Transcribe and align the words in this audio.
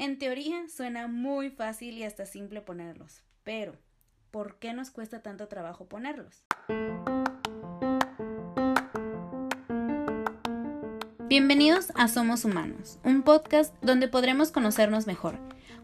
En 0.00 0.16
teoría 0.16 0.68
suena 0.68 1.08
muy 1.08 1.50
fácil 1.50 1.98
y 1.98 2.04
hasta 2.04 2.24
simple 2.24 2.60
ponerlos, 2.60 3.24
pero 3.42 3.72
¿por 4.30 4.60
qué 4.60 4.72
nos 4.72 4.92
cuesta 4.92 5.22
tanto 5.22 5.48
trabajo 5.48 5.86
ponerlos? 5.86 6.44
Bienvenidos 11.26 11.90
a 11.96 12.06
Somos 12.06 12.44
Humanos, 12.44 13.00
un 13.02 13.22
podcast 13.22 13.74
donde 13.82 14.06
podremos 14.06 14.52
conocernos 14.52 15.08
mejor, 15.08 15.36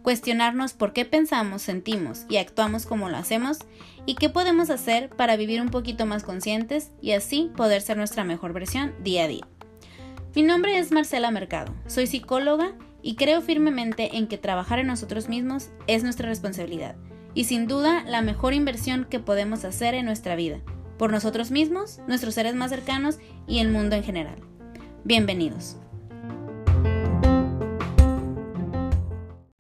cuestionarnos 0.03 0.75
por 0.75 0.93
qué 0.93 1.05
pensamos, 1.05 1.63
sentimos 1.63 2.25
y 2.29 2.37
actuamos 2.37 2.87
como 2.87 3.09
lo 3.09 3.17
hacemos 3.17 3.59
y 4.07 4.15
qué 4.15 4.31
podemos 4.31 4.71
hacer 4.71 5.09
para 5.09 5.35
vivir 5.35 5.61
un 5.61 5.71
poquito 5.71 6.07
más 6.07 6.23
conscientes 6.23 6.93
y 7.03 7.15
así 7.15 7.51
poder 7.57 7.83
ser 7.83 7.97
nuestra 7.97 8.23
mejor 8.23 8.53
versión 8.53 8.95
día 9.03 9.25
a 9.25 9.29
día. 9.29 9.49
Mi 10.37 10.43
nombre 10.43 10.79
es 10.79 10.93
Marcela 10.93 11.33
Mercado, 11.33 11.75
soy 11.89 12.07
psicóloga 12.07 12.77
y 13.05 13.17
creo 13.17 13.43
firmemente 13.43 14.17
en 14.17 14.27
que 14.27 14.39
trabajar 14.39 14.79
en 14.79 14.87
nosotros 14.87 15.29
mismos 15.29 15.71
es 15.87 16.03
nuestra 16.03 16.27
responsabilidad 16.27 16.97
y 17.35 17.45
sin 17.45 17.67
duda 17.67 18.03
la 18.05 18.23
mejor 18.23 18.55
inversión 18.55 19.05
que 19.05 19.21
podemos 19.21 19.67
hacer 19.67 19.93
en 19.93 20.07
nuestra 20.07 20.37
vida, 20.37 20.63
por 20.97 21.13
nosotros 21.13 21.51
mismos, 21.51 22.01
nuestros 22.09 22.33
seres 22.33 22.55
más 22.55 22.71
cercanos 22.71 23.19
y 23.47 23.59
el 23.59 23.69
mundo 23.69 23.95
en 23.95 24.05
general. 24.05 24.37
Bienvenidos. 25.05 25.77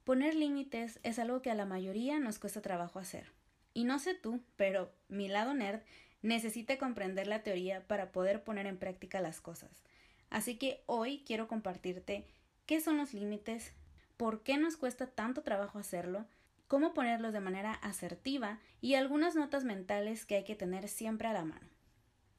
Poner 0.05 0.34
límites 0.34 0.98
es 1.03 1.19
algo 1.19 1.42
que 1.42 1.51
a 1.51 1.55
la 1.55 1.67
mayoría 1.67 2.20
nos 2.20 2.39
cuesta 2.39 2.62
trabajo 2.62 2.98
hacer. 2.98 3.31
Y 3.75 3.84
no 3.84 3.98
sé 3.98 4.15
tú, 4.15 4.41
pero 4.56 4.91
mi 5.09 5.29
lado 5.29 5.53
nerd 5.53 5.81
necesita 6.23 6.79
comprender 6.79 7.27
la 7.27 7.42
teoría 7.42 7.87
para 7.87 8.11
poder 8.11 8.42
poner 8.42 8.67
en 8.67 8.79
práctica 8.79 9.20
las 9.20 9.42
cosas. 9.42 9.83
Así 10.31 10.56
que 10.56 10.83
hoy 10.87 11.23
quiero 11.27 11.47
compartirte 11.47 12.25
qué 12.67 12.81
son 12.81 12.97
los 12.97 13.15
límites, 13.15 13.73
por 14.17 14.43
qué 14.43 14.57
nos 14.57 14.77
cuesta 14.77 15.07
tanto 15.07 15.43
trabajo 15.43 15.79
hacerlo, 15.79 16.27
cómo 16.69 16.95
ponerlos 16.95 17.33
de 17.33 17.41
manera 17.41 17.73
asertiva 17.73 18.59
y 18.81 18.95
algunas 18.95 19.34
notas 19.34 19.65
mentales 19.65 20.25
que 20.25 20.37
hay 20.37 20.45
que 20.45 20.56
tener 20.56 20.89
siempre 20.89 21.29
a 21.29 21.33
la 21.33 21.45
mano. 21.45 21.69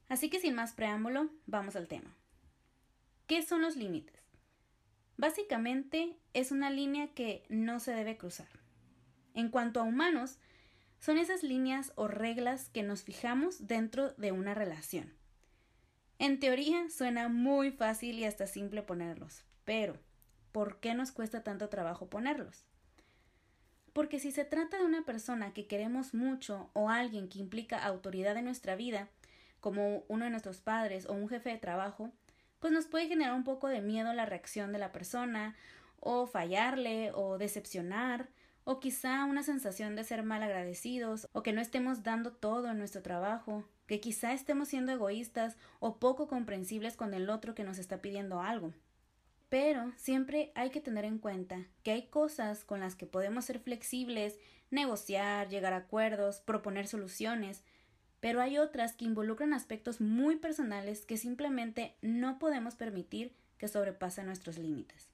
Así 0.08 0.30
que 0.30 0.40
sin 0.40 0.54
más 0.54 0.72
preámbulo, 0.72 1.30
vamos 1.46 1.76
al 1.76 1.88
tema. 1.88 2.14
¿Qué 3.26 3.42
son 3.42 3.62
los 3.62 3.76
límites? 3.76 4.14
Básicamente 5.16 6.16
es 6.34 6.52
una 6.52 6.70
línea 6.70 7.08
que 7.08 7.44
no 7.48 7.80
se 7.80 7.92
debe 7.92 8.16
cruzar. 8.16 8.48
En 9.34 9.48
cuanto 9.48 9.80
a 9.80 9.84
humanos, 9.84 10.38
son 11.00 11.18
esas 11.18 11.42
líneas 11.42 11.92
o 11.96 12.08
reglas 12.08 12.68
que 12.68 12.82
nos 12.82 13.02
fijamos 13.02 13.66
dentro 13.66 14.12
de 14.12 14.32
una 14.32 14.54
relación. 14.54 15.12
En 16.18 16.40
teoría 16.40 16.88
suena 16.88 17.28
muy 17.28 17.70
fácil 17.70 18.18
y 18.18 18.24
hasta 18.24 18.46
simple 18.46 18.82
ponerlos, 18.82 19.42
pero 19.64 19.98
¿por 20.56 20.80
qué 20.80 20.94
nos 20.94 21.12
cuesta 21.12 21.42
tanto 21.42 21.68
trabajo 21.68 22.08
ponerlos? 22.08 22.64
Porque 23.92 24.18
si 24.18 24.32
se 24.32 24.46
trata 24.46 24.78
de 24.78 24.86
una 24.86 25.04
persona 25.04 25.52
que 25.52 25.66
queremos 25.66 26.14
mucho 26.14 26.70
o 26.72 26.88
alguien 26.88 27.28
que 27.28 27.40
implica 27.40 27.84
autoridad 27.84 28.38
en 28.38 28.46
nuestra 28.46 28.74
vida, 28.74 29.10
como 29.60 30.04
uno 30.08 30.24
de 30.24 30.30
nuestros 30.30 30.62
padres 30.62 31.04
o 31.04 31.12
un 31.12 31.28
jefe 31.28 31.50
de 31.50 31.58
trabajo, 31.58 32.10
pues 32.58 32.72
nos 32.72 32.86
puede 32.86 33.06
generar 33.06 33.34
un 33.34 33.44
poco 33.44 33.68
de 33.68 33.82
miedo 33.82 34.14
la 34.14 34.24
reacción 34.24 34.72
de 34.72 34.78
la 34.78 34.92
persona, 34.92 35.54
o 36.00 36.26
fallarle, 36.26 37.12
o 37.12 37.36
decepcionar, 37.36 38.30
o 38.64 38.80
quizá 38.80 39.26
una 39.26 39.42
sensación 39.42 39.94
de 39.94 40.04
ser 40.04 40.22
mal 40.22 40.42
agradecidos, 40.42 41.28
o 41.34 41.42
que 41.42 41.52
no 41.52 41.60
estemos 41.60 42.02
dando 42.02 42.32
todo 42.32 42.70
en 42.70 42.78
nuestro 42.78 43.02
trabajo, 43.02 43.62
que 43.86 44.00
quizá 44.00 44.32
estemos 44.32 44.68
siendo 44.68 44.90
egoístas 44.90 45.58
o 45.80 45.98
poco 45.98 46.28
comprensibles 46.28 46.96
con 46.96 47.12
el 47.12 47.28
otro 47.28 47.54
que 47.54 47.62
nos 47.62 47.76
está 47.76 48.00
pidiendo 48.00 48.40
algo. 48.40 48.72
Pero 49.48 49.92
siempre 49.96 50.50
hay 50.54 50.70
que 50.70 50.80
tener 50.80 51.04
en 51.04 51.18
cuenta 51.18 51.66
que 51.82 51.92
hay 51.92 52.08
cosas 52.08 52.64
con 52.64 52.80
las 52.80 52.96
que 52.96 53.06
podemos 53.06 53.44
ser 53.44 53.60
flexibles, 53.60 54.38
negociar, 54.70 55.48
llegar 55.48 55.72
a 55.72 55.78
acuerdos, 55.78 56.40
proponer 56.40 56.86
soluciones, 56.88 57.62
pero 58.20 58.40
hay 58.40 58.58
otras 58.58 58.94
que 58.94 59.04
involucran 59.04 59.52
aspectos 59.52 60.00
muy 60.00 60.36
personales 60.36 61.06
que 61.06 61.16
simplemente 61.16 61.94
no 62.02 62.38
podemos 62.38 62.74
permitir 62.74 63.32
que 63.58 63.68
sobrepasen 63.68 64.26
nuestros 64.26 64.58
límites. 64.58 65.08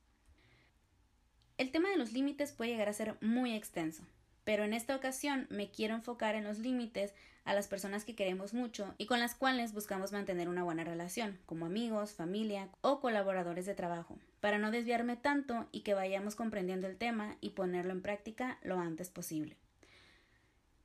El 1.59 1.71
tema 1.71 1.91
de 1.91 1.97
los 1.97 2.13
límites 2.13 2.53
puede 2.53 2.71
llegar 2.71 2.89
a 2.89 2.95
ser 2.95 3.17
muy 3.21 3.55
extenso, 3.55 4.05
pero 4.45 4.65
en 4.65 4.75
esta 4.75 4.97
ocasión 4.97 5.47
me 5.51 5.71
quiero 5.71 5.95
enfocar 5.95 6.35
en 6.35 6.45
los 6.45 6.59
límites 6.59 7.15
a 7.45 7.55
las 7.55 7.67
personas 7.67 8.05
que 8.05 8.15
queremos 8.15 8.55
mucho 8.55 8.95
y 8.99 9.07
con 9.07 9.19
las 9.19 9.35
cuales 9.35 9.73
buscamos 9.73 10.13
mantener 10.13 10.49
una 10.49 10.63
buena 10.63 10.85
relación, 10.85 11.39
como 11.47 11.67
amigos, 11.67 12.13
familia 12.13 12.69
o 12.81 13.01
colaboradores 13.01 13.67
de 13.67 13.75
trabajo, 13.75 14.19
para 14.41 14.59
no 14.59 14.71
desviarme 14.71 15.17
tanto 15.17 15.69
y 15.73 15.81
que 15.81 15.95
vayamos 15.95 16.35
comprendiendo 16.35 16.87
el 16.87 16.97
tema 16.97 17.37
y 17.41 17.51
ponerlo 17.51 17.93
en 17.93 18.03
práctica 18.03 18.59
lo 18.63 18.79
antes 18.79 19.11
posible. 19.11 19.57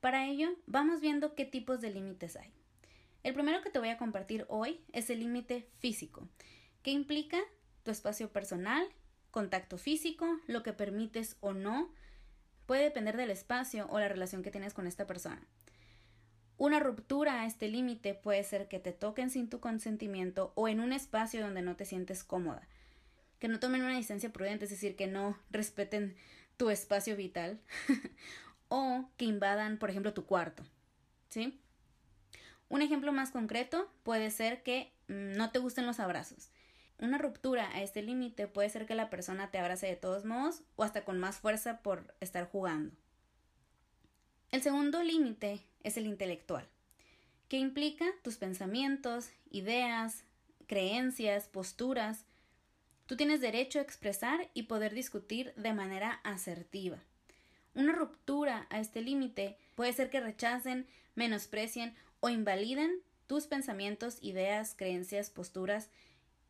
Para 0.00 0.26
ello, 0.26 0.50
vamos 0.66 1.00
viendo 1.00 1.34
qué 1.34 1.44
tipos 1.44 1.80
de 1.80 1.90
límites 1.90 2.36
hay. 2.36 2.52
El 3.24 3.34
primero 3.34 3.62
que 3.62 3.70
te 3.70 3.78
voy 3.78 3.88
a 3.88 3.98
compartir 3.98 4.46
hoy 4.48 4.80
es 4.92 5.10
el 5.10 5.20
límite 5.20 5.68
físico, 5.78 6.28
que 6.82 6.90
implica 6.90 7.38
tu 7.82 7.90
espacio 7.90 8.32
personal, 8.32 8.86
contacto 9.30 9.76
físico, 9.76 10.26
lo 10.46 10.62
que 10.62 10.72
permites 10.72 11.36
o 11.40 11.52
no, 11.52 11.92
puede 12.68 12.82
depender 12.82 13.16
del 13.16 13.30
espacio 13.30 13.86
o 13.88 13.98
la 13.98 14.08
relación 14.08 14.42
que 14.42 14.50
tienes 14.50 14.74
con 14.74 14.86
esta 14.86 15.06
persona. 15.06 15.40
Una 16.58 16.80
ruptura 16.80 17.40
a 17.40 17.46
este 17.46 17.66
límite 17.66 18.12
puede 18.12 18.44
ser 18.44 18.68
que 18.68 18.78
te 18.78 18.92
toquen 18.92 19.30
sin 19.30 19.48
tu 19.48 19.58
consentimiento 19.58 20.52
o 20.54 20.68
en 20.68 20.80
un 20.80 20.92
espacio 20.92 21.40
donde 21.40 21.62
no 21.62 21.76
te 21.76 21.86
sientes 21.86 22.24
cómoda. 22.24 22.68
Que 23.38 23.48
no 23.48 23.58
tomen 23.58 23.84
una 23.84 23.96
distancia 23.96 24.34
prudente, 24.34 24.66
es 24.66 24.70
decir, 24.70 24.96
que 24.96 25.06
no 25.06 25.38
respeten 25.50 26.14
tu 26.58 26.68
espacio 26.68 27.16
vital. 27.16 27.58
o 28.68 29.08
que 29.16 29.24
invadan, 29.24 29.78
por 29.78 29.88
ejemplo, 29.88 30.12
tu 30.12 30.26
cuarto. 30.26 30.62
¿Sí? 31.30 31.58
Un 32.68 32.82
ejemplo 32.82 33.12
más 33.12 33.30
concreto 33.30 33.90
puede 34.02 34.30
ser 34.30 34.62
que 34.62 34.92
mm, 35.08 35.38
no 35.38 35.52
te 35.52 35.58
gusten 35.58 35.86
los 35.86 36.00
abrazos. 36.00 36.50
Una 37.00 37.16
ruptura 37.16 37.70
a 37.72 37.82
este 37.82 38.02
límite 38.02 38.48
puede 38.48 38.70
ser 38.70 38.84
que 38.84 38.96
la 38.96 39.08
persona 39.08 39.50
te 39.50 39.58
abrace 39.58 39.86
de 39.86 39.96
todos 39.96 40.24
modos 40.24 40.62
o 40.74 40.82
hasta 40.82 41.04
con 41.04 41.18
más 41.18 41.38
fuerza 41.38 41.80
por 41.80 42.12
estar 42.20 42.50
jugando. 42.50 42.92
El 44.50 44.62
segundo 44.62 45.02
límite 45.02 45.60
es 45.84 45.96
el 45.96 46.06
intelectual, 46.06 46.66
que 47.48 47.58
implica 47.58 48.06
tus 48.22 48.36
pensamientos, 48.36 49.30
ideas, 49.50 50.24
creencias, 50.66 51.46
posturas. 51.46 52.24
Tú 53.06 53.16
tienes 53.16 53.40
derecho 53.40 53.78
a 53.78 53.82
expresar 53.82 54.50
y 54.52 54.64
poder 54.64 54.92
discutir 54.92 55.54
de 55.54 55.74
manera 55.74 56.20
asertiva. 56.24 56.98
Una 57.74 57.92
ruptura 57.92 58.66
a 58.70 58.80
este 58.80 59.02
límite 59.02 59.56
puede 59.76 59.92
ser 59.92 60.10
que 60.10 60.20
rechacen, 60.20 60.88
menosprecien 61.14 61.94
o 62.18 62.28
invaliden 62.28 63.02
tus 63.28 63.46
pensamientos, 63.46 64.18
ideas, 64.20 64.74
creencias, 64.74 65.30
posturas 65.30 65.90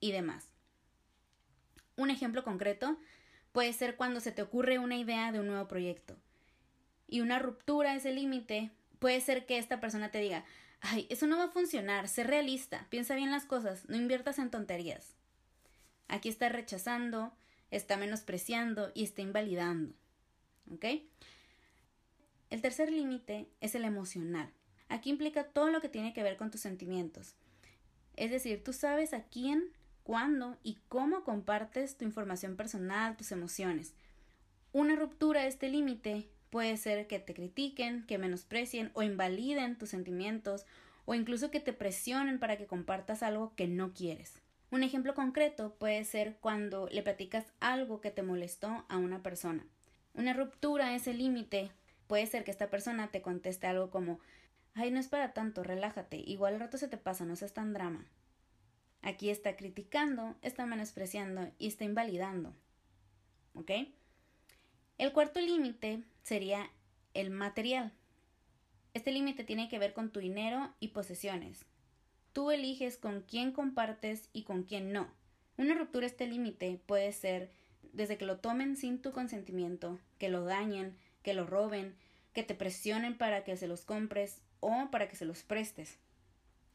y 0.01 0.13
demás. 0.13 0.47
Un 1.97 2.11
ejemplo 2.11 2.45
concreto 2.45 2.99
puede 3.53 3.73
ser 3.73 3.97
cuando 3.97 4.21
se 4.21 4.33
te 4.33 4.43
ocurre 4.43 4.79
una 4.79 4.97
idea 4.97 5.33
de 5.33 5.41
un 5.41 5.49
nuevo 5.49 5.67
proyecto. 5.69 6.17
Y 7.09 7.21
una 7.21 7.39
ruptura 7.39 7.93
a 7.93 7.97
ese 7.97 8.13
límite 8.13 8.71
puede 8.99 9.21
ser 9.21 9.47
que 9.47 9.59
esta 9.59 9.81
persona 9.81 10.11
te 10.11 10.21
diga, 10.21 10.45
ay, 10.81 11.07
eso 11.11 11.27
no 11.27 11.39
va 11.39 11.45
a 11.45 11.51
funcionar, 11.51 12.09
sé 12.09 12.25
realista, 12.25 12.87
piensa 12.91 13.15
bien 13.15 13.31
las 13.31 13.45
cosas, 13.45 13.89
no 13.89 13.97
inviertas 13.97 14.39
en 14.39 14.51
tonterías. 14.51 15.15
Aquí 16.09 16.29
está 16.29 16.49
rechazando, 16.49 17.33
está 17.71 17.97
menospreciando 17.97 18.93
y 18.95 19.05
está 19.05 19.23
invalidando. 19.23 19.95
¿Ok? 20.73 20.85
El 22.51 22.63
tercer 22.63 22.91
límite 22.91 23.49
es 23.61 23.75
el 23.75 23.85
emocional. 23.85 24.51
Aquí 24.89 25.11
implica 25.11 25.45
todo 25.45 25.71
lo 25.71 25.81
que 25.81 25.89
tiene 25.89 26.13
que 26.15 26.23
ver 26.23 26.37
con 26.37 26.51
tus 26.51 26.63
sentimientos. 26.63 27.35
Es 28.17 28.31
decir, 28.31 28.65
tú 28.65 28.73
sabes 28.73 29.13
a 29.13 29.25
quién, 29.25 29.71
cuándo 30.09 30.57
y 30.63 30.79
cómo 30.89 31.23
compartes 31.23 31.99
tu 31.99 32.07
información 32.07 32.57
personal, 32.57 33.15
tus 33.19 33.31
emociones. 33.31 33.93
Una 34.73 34.97
ruptura 34.97 35.43
de 35.43 35.49
este 35.49 35.69
límite 35.69 36.31
puede 36.49 36.79
ser 36.79 37.07
que 37.07 37.19
te 37.19 37.35
critiquen, 37.35 38.07
que 38.07 38.17
menosprecien 38.17 38.91
o 38.95 39.03
invaliden 39.03 39.77
tus 39.77 39.91
sentimientos 39.91 40.65
o 41.05 41.15
incluso 41.15 41.51
que 41.51 41.61
te 41.61 41.75
presionen 41.75 42.39
para 42.39 42.57
que 42.57 42.67
compartas 42.67 43.23
algo 43.23 43.55
que 43.55 43.69
no 43.69 43.93
quieres. 43.93 44.41
Un 44.71 44.83
ejemplo 44.83 45.13
concreto 45.13 45.75
puede 45.75 46.03
ser 46.05 46.39
cuando 46.41 46.89
le 46.91 47.03
platicas 47.03 47.45
algo 47.61 48.01
que 48.01 48.11
te 48.11 48.23
molestó 48.23 48.87
a 48.89 48.97
una 48.97 49.23
persona. 49.23 49.67
Una 50.15 50.33
ruptura, 50.33 50.95
ese 50.95 51.13
límite, 51.13 51.71
puede 52.07 52.27
ser 52.27 52.45
que 52.45 52.51
esta 52.51 52.71
persona 52.71 53.09
te 53.09 53.21
conteste 53.21 53.67
algo 53.67 53.91
como 53.91 54.21
ay, 54.73 54.91
no 54.91 55.01
es 55.01 55.09
para 55.09 55.35
tanto, 55.35 55.65
relájate, 55.65 56.17
igual 56.17 56.55
el 56.55 56.61
rato 56.61 56.79
se 56.79 56.89
te 56.89 56.97
pasa, 56.97 57.27
no 57.27 57.37
seas 57.37 57.53
tan 57.53 57.75
drama. 57.75 58.07
Aquí 59.03 59.31
está 59.31 59.57
criticando, 59.57 60.37
está 60.43 60.67
menospreciando 60.67 61.51
y 61.59 61.69
está 61.69 61.85
invalidando. 61.85 62.55
¿Ok? 63.55 63.71
El 64.99 65.13
cuarto 65.13 65.41
límite 65.41 66.03
sería 66.23 66.71
el 67.15 67.31
material. 67.31 67.93
Este 68.95 69.13
límite 69.13 69.45
tiene 69.45 69.69
que 69.69 69.79
ver 69.79 69.93
con 69.93 70.11
tu 70.11 70.21
dinero 70.21 70.75
y 70.81 70.89
posesiones. 70.89 71.65
Tú 72.33 72.51
eliges 72.51 72.97
con 72.97 73.23
quién 73.23 73.53
compartes 73.53 74.29
y 74.33 74.43
con 74.43 74.65
quién 74.65 74.93
no. 74.93 75.09
Una 75.57 75.75
ruptura 75.75 76.07
este 76.07 76.27
límite 76.27 76.81
puede 76.87 77.13
ser 77.13 77.51
desde 77.93 78.19
que 78.19 78.27
lo 78.27 78.39
tomen 78.39 78.77
sin 78.77 79.01
tu 79.01 79.13
consentimiento, 79.13 79.99
que 80.19 80.29
lo 80.29 80.45
dañen, 80.45 80.97
que 81.23 81.35
lo 81.35 81.47
roben, 81.47 81.97
que 82.33 82.43
te 82.43 82.55
presionen 82.55 83.17
para 83.17 83.45
que 83.45 83.57
se 83.57 83.69
los 83.69 83.85
compres 83.85 84.41
o 84.61 84.89
para 84.91 85.09
que 85.09 85.17
se 85.17 85.25
los 85.25 85.43
prestes. 85.43 85.99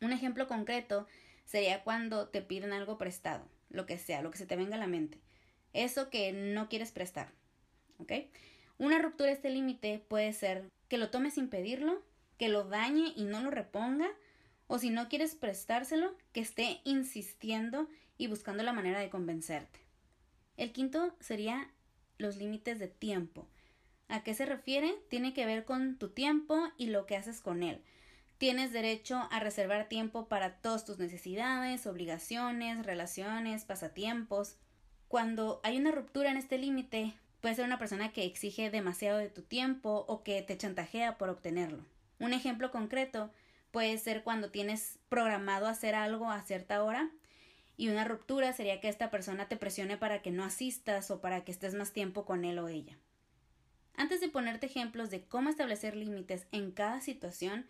Un 0.01 0.11
ejemplo 0.11 0.47
concreto 0.47 1.07
sería 1.45 1.84
cuando 1.84 2.30
te 2.30 2.42
piden 2.42 2.74
algo 2.74 2.98
prestado, 2.98 3.48
lo 3.69 3.86
que 3.86 3.98
sea, 3.98 4.22
lo 4.22 4.31
que 4.31 4.38
se 4.38 4.45
te 4.45 4.56
venga 4.56 4.75
a 4.75 4.80
la 4.80 4.88
mente. 4.88 5.19
Eso 5.74 6.10
que 6.10 6.31
no 6.31 6.69
quieres 6.69 6.92
prestar. 6.92 7.31
¿Ok? 7.98 8.12
Una 8.78 9.00
ruptura 9.00 9.30
de 9.30 9.36
este 9.36 9.50
límite 9.50 10.04
puede 10.07 10.34
ser 10.34 10.69
que 10.88 10.98
lo 10.98 11.10
tomes 11.10 11.36
sin 11.36 11.50
pedirlo, 11.50 12.01
que 12.38 12.50
lo 12.50 12.63
dañe 12.63 13.13
y 13.16 13.24
no 13.24 13.42
lo 13.42 13.51
reponga, 13.51 14.10
o 14.68 14.80
si 14.80 14.90
no 14.90 15.10
quieres 15.10 15.36
prestárselo, 15.36 16.16
que 16.31 16.42
esté 16.42 16.81
insistiendo 16.84 17.88
y 18.18 18.28
buscando 18.28 18.63
la 18.63 18.74
manera 18.74 19.00
de 19.00 19.10
convencerte. 19.10 19.80
El 20.57 20.72
quinto 20.72 21.16
sería 21.19 21.69
los 22.18 22.38
límites 22.38 22.80
de 22.80 22.88
tiempo. 22.88 23.48
¿A 24.07 24.24
qué 24.24 24.34
se 24.34 24.45
refiere? 24.45 24.95
Tiene 25.10 25.34
que 25.34 25.45
ver 25.45 25.66
con 25.66 25.98
tu 25.98 26.10
tiempo 26.10 26.72
y 26.78 26.88
lo 26.88 27.06
que 27.06 27.16
haces 27.16 27.42
con 27.42 27.63
él. 27.63 27.81
Tienes 28.44 28.74
derecho 28.74 29.25
a 29.31 29.40
reservar 29.40 29.88
tiempo 29.88 30.28
para 30.28 30.57
todas 30.57 30.84
tus 30.84 31.00
necesidades, 31.00 31.88
obligaciones, 31.88 32.86
relaciones, 32.86 33.63
pasatiempos. 33.63 34.57
Cuando 35.07 35.62
hay 35.63 35.78
una 35.78 35.92
ruptura 35.92 36.30
en 36.30 36.36
este 36.36 36.57
límite, 36.57 37.13
puede 37.40 37.56
ser 37.56 37.63
una 37.63 37.80
persona 37.80 38.12
que 38.12 38.25
exige 38.25 38.69
demasiado 38.69 39.18
de 39.18 39.30
tu 39.30 39.44
tiempo 39.44 40.04
o 40.10 40.24
que 40.24 40.42
te 40.42 40.57
chantajea 40.57 41.18
por 41.18 41.30
obtenerlo. 41.30 41.86
Un 42.19 42.34
ejemplo 42.34 42.69
concreto 42.69 43.31
puede 43.72 43.98
ser 43.98 44.24
cuando 44.24 44.51
tienes 44.51 45.00
programado 45.07 45.68
hacer 45.68 45.95
algo 45.95 46.30
a 46.30 46.42
cierta 46.42 46.84
hora 46.84 47.10
y 47.78 47.88
una 47.88 48.04
ruptura 48.04 48.51
sería 48.51 48.81
que 48.81 48.90
esta 48.90 49.10
persona 49.10 49.48
te 49.48 49.56
presione 49.56 49.95
para 49.95 50.22
que 50.22 50.31
no 50.31 50.44
asistas 50.44 51.12
o 51.12 51.22
para 51.22 51.45
que 51.45 51.54
estés 51.54 51.75
más 51.75 51.94
tiempo 51.94 52.25
con 52.25 52.44
él 52.44 52.60
o 52.60 52.68
ella. 52.68 52.98
Antes 53.95 54.19
de 54.19 54.28
ponerte 54.28 54.66
ejemplos 54.66 55.12
de 55.12 55.24
cómo 55.24 55.50
establecer 55.50 55.95
límites 55.95 56.45
en 56.51 56.72
cada 56.72 57.00
situación, 57.00 57.68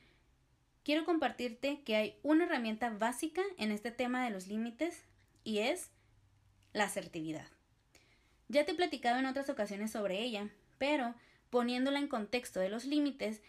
quiero 0.84 1.06
compartirte 1.06 1.82
que 1.84 1.96
hay 1.96 2.16
una 2.24 2.46
herramienta 2.46 2.90
básica 2.90 3.42
en 3.58 3.72
este 3.72 3.92
tema 3.92 4.24
de 4.24 4.30
los 4.30 4.48
límites 4.48 5.04
y 5.44 5.60
es 5.60 5.90
la 6.74 6.86
asertividad. 6.86 7.48
Ya 8.50 8.66
te 8.66 8.72
he 8.72 8.76
platicado 8.76 9.20
en 9.20 9.26
otras 9.26 9.50
ocasiones 9.50 9.92
sobre 9.92 10.22
ella, 10.22 10.50
pero 10.78 11.16
poniéndola 11.50 12.00
en 12.00 12.08
contexto 12.08 12.60
de 12.60 12.70
los 12.70 12.86
límites 12.86 13.42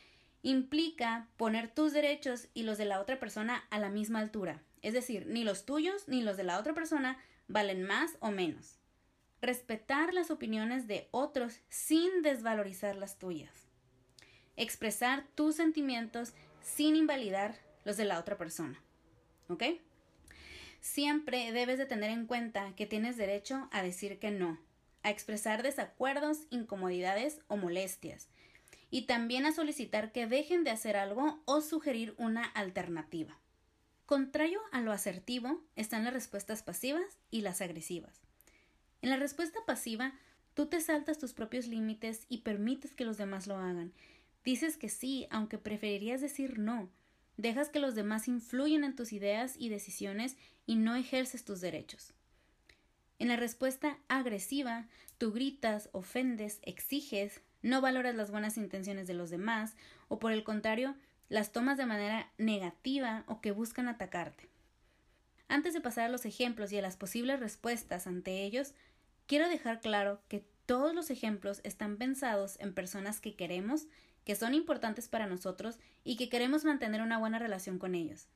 implica 0.42 1.28
poner 1.36 1.68
tus 1.70 1.92
derechos 1.92 2.48
y 2.54 2.62
los 2.62 2.78
de 2.78 2.84
la 2.84 3.00
otra 3.00 3.18
persona 3.18 3.64
a 3.70 3.78
la 3.78 3.88
misma 3.88 4.20
altura, 4.20 4.62
es 4.82 4.92
decir, 4.92 5.26
ni 5.26 5.42
los 5.42 5.64
tuyos 5.64 6.06
ni 6.06 6.22
los 6.22 6.36
de 6.36 6.44
la 6.44 6.58
otra 6.58 6.74
persona 6.74 7.18
valen 7.48 7.82
más 7.82 8.16
o 8.20 8.30
menos. 8.30 8.78
Respetar 9.40 10.14
las 10.14 10.30
opiniones 10.30 10.86
de 10.86 11.08
otros 11.10 11.60
sin 11.68 12.22
desvalorizar 12.22 12.96
las 12.96 13.18
tuyas. 13.18 13.52
Expresar 14.56 15.26
tus 15.34 15.56
sentimientos 15.56 16.34
sin 16.64 16.96
invalidar 16.96 17.56
los 17.84 17.96
de 17.96 18.06
la 18.06 18.18
otra 18.18 18.36
persona. 18.36 18.80
¿Ok? 19.48 19.62
Siempre 20.80 21.52
debes 21.52 21.78
de 21.78 21.86
tener 21.86 22.10
en 22.10 22.26
cuenta 22.26 22.74
que 22.74 22.86
tienes 22.86 23.16
derecho 23.16 23.68
a 23.70 23.82
decir 23.82 24.18
que 24.18 24.30
no, 24.30 24.58
a 25.02 25.10
expresar 25.10 25.62
desacuerdos, 25.62 26.46
incomodidades 26.50 27.40
o 27.46 27.56
molestias, 27.56 28.28
y 28.90 29.02
también 29.02 29.46
a 29.46 29.52
solicitar 29.52 30.12
que 30.12 30.26
dejen 30.26 30.64
de 30.64 30.70
hacer 30.70 30.96
algo 30.96 31.42
o 31.44 31.60
sugerir 31.60 32.14
una 32.18 32.44
alternativa. 32.44 33.38
Contrario 34.06 34.60
a 34.72 34.80
lo 34.80 34.92
asertivo 34.92 35.62
están 35.76 36.04
las 36.04 36.12
respuestas 36.12 36.62
pasivas 36.62 37.18
y 37.30 37.40
las 37.40 37.60
agresivas. 37.60 38.20
En 39.00 39.10
la 39.10 39.16
respuesta 39.16 39.60
pasiva, 39.66 40.12
tú 40.54 40.66
te 40.66 40.80
saltas 40.80 41.18
tus 41.18 41.32
propios 41.32 41.66
límites 41.66 42.26
y 42.28 42.38
permites 42.38 42.94
que 42.94 43.04
los 43.04 43.16
demás 43.16 43.46
lo 43.46 43.56
hagan. 43.56 43.92
Dices 44.44 44.76
que 44.76 44.88
sí, 44.88 45.26
aunque 45.30 45.58
preferirías 45.58 46.20
decir 46.20 46.58
no. 46.58 46.90
Dejas 47.36 47.70
que 47.70 47.80
los 47.80 47.94
demás 47.94 48.28
influyan 48.28 48.84
en 48.84 48.94
tus 48.94 49.12
ideas 49.12 49.54
y 49.58 49.68
decisiones 49.68 50.36
y 50.66 50.76
no 50.76 50.94
ejerces 50.94 51.44
tus 51.44 51.60
derechos. 51.60 52.12
En 53.18 53.28
la 53.28 53.36
respuesta 53.36 53.98
agresiva, 54.08 54.86
tú 55.18 55.32
gritas, 55.32 55.88
ofendes, 55.92 56.60
exiges, 56.62 57.40
no 57.62 57.80
valoras 57.80 58.14
las 58.14 58.30
buenas 58.30 58.56
intenciones 58.58 59.06
de 59.06 59.14
los 59.14 59.30
demás 59.30 59.76
o 60.08 60.18
por 60.18 60.32
el 60.32 60.44
contrario, 60.44 60.94
las 61.28 61.50
tomas 61.50 61.78
de 61.78 61.86
manera 61.86 62.30
negativa 62.36 63.24
o 63.26 63.40
que 63.40 63.50
buscan 63.50 63.88
atacarte. 63.88 64.48
Antes 65.48 65.72
de 65.72 65.80
pasar 65.80 66.04
a 66.04 66.08
los 66.10 66.26
ejemplos 66.26 66.72
y 66.72 66.78
a 66.78 66.82
las 66.82 66.96
posibles 66.96 67.40
respuestas 67.40 68.06
ante 68.06 68.44
ellos, 68.44 68.74
quiero 69.26 69.48
dejar 69.48 69.80
claro 69.80 70.20
que 70.28 70.44
todos 70.66 70.94
los 70.94 71.10
ejemplos 71.10 71.60
están 71.64 71.96
pensados 71.96 72.58
en 72.60 72.74
personas 72.74 73.20
que 73.20 73.34
queremos, 73.34 73.86
que 74.24 74.36
son 74.36 74.54
importantes 74.54 75.08
para 75.08 75.26
nosotros 75.26 75.78
y 76.02 76.16
que 76.16 76.28
queremos 76.28 76.64
mantener 76.64 77.02
una 77.02 77.18
buena 77.18 77.38
relación 77.38 77.78
con 77.78 77.94
ellos. 77.94 78.28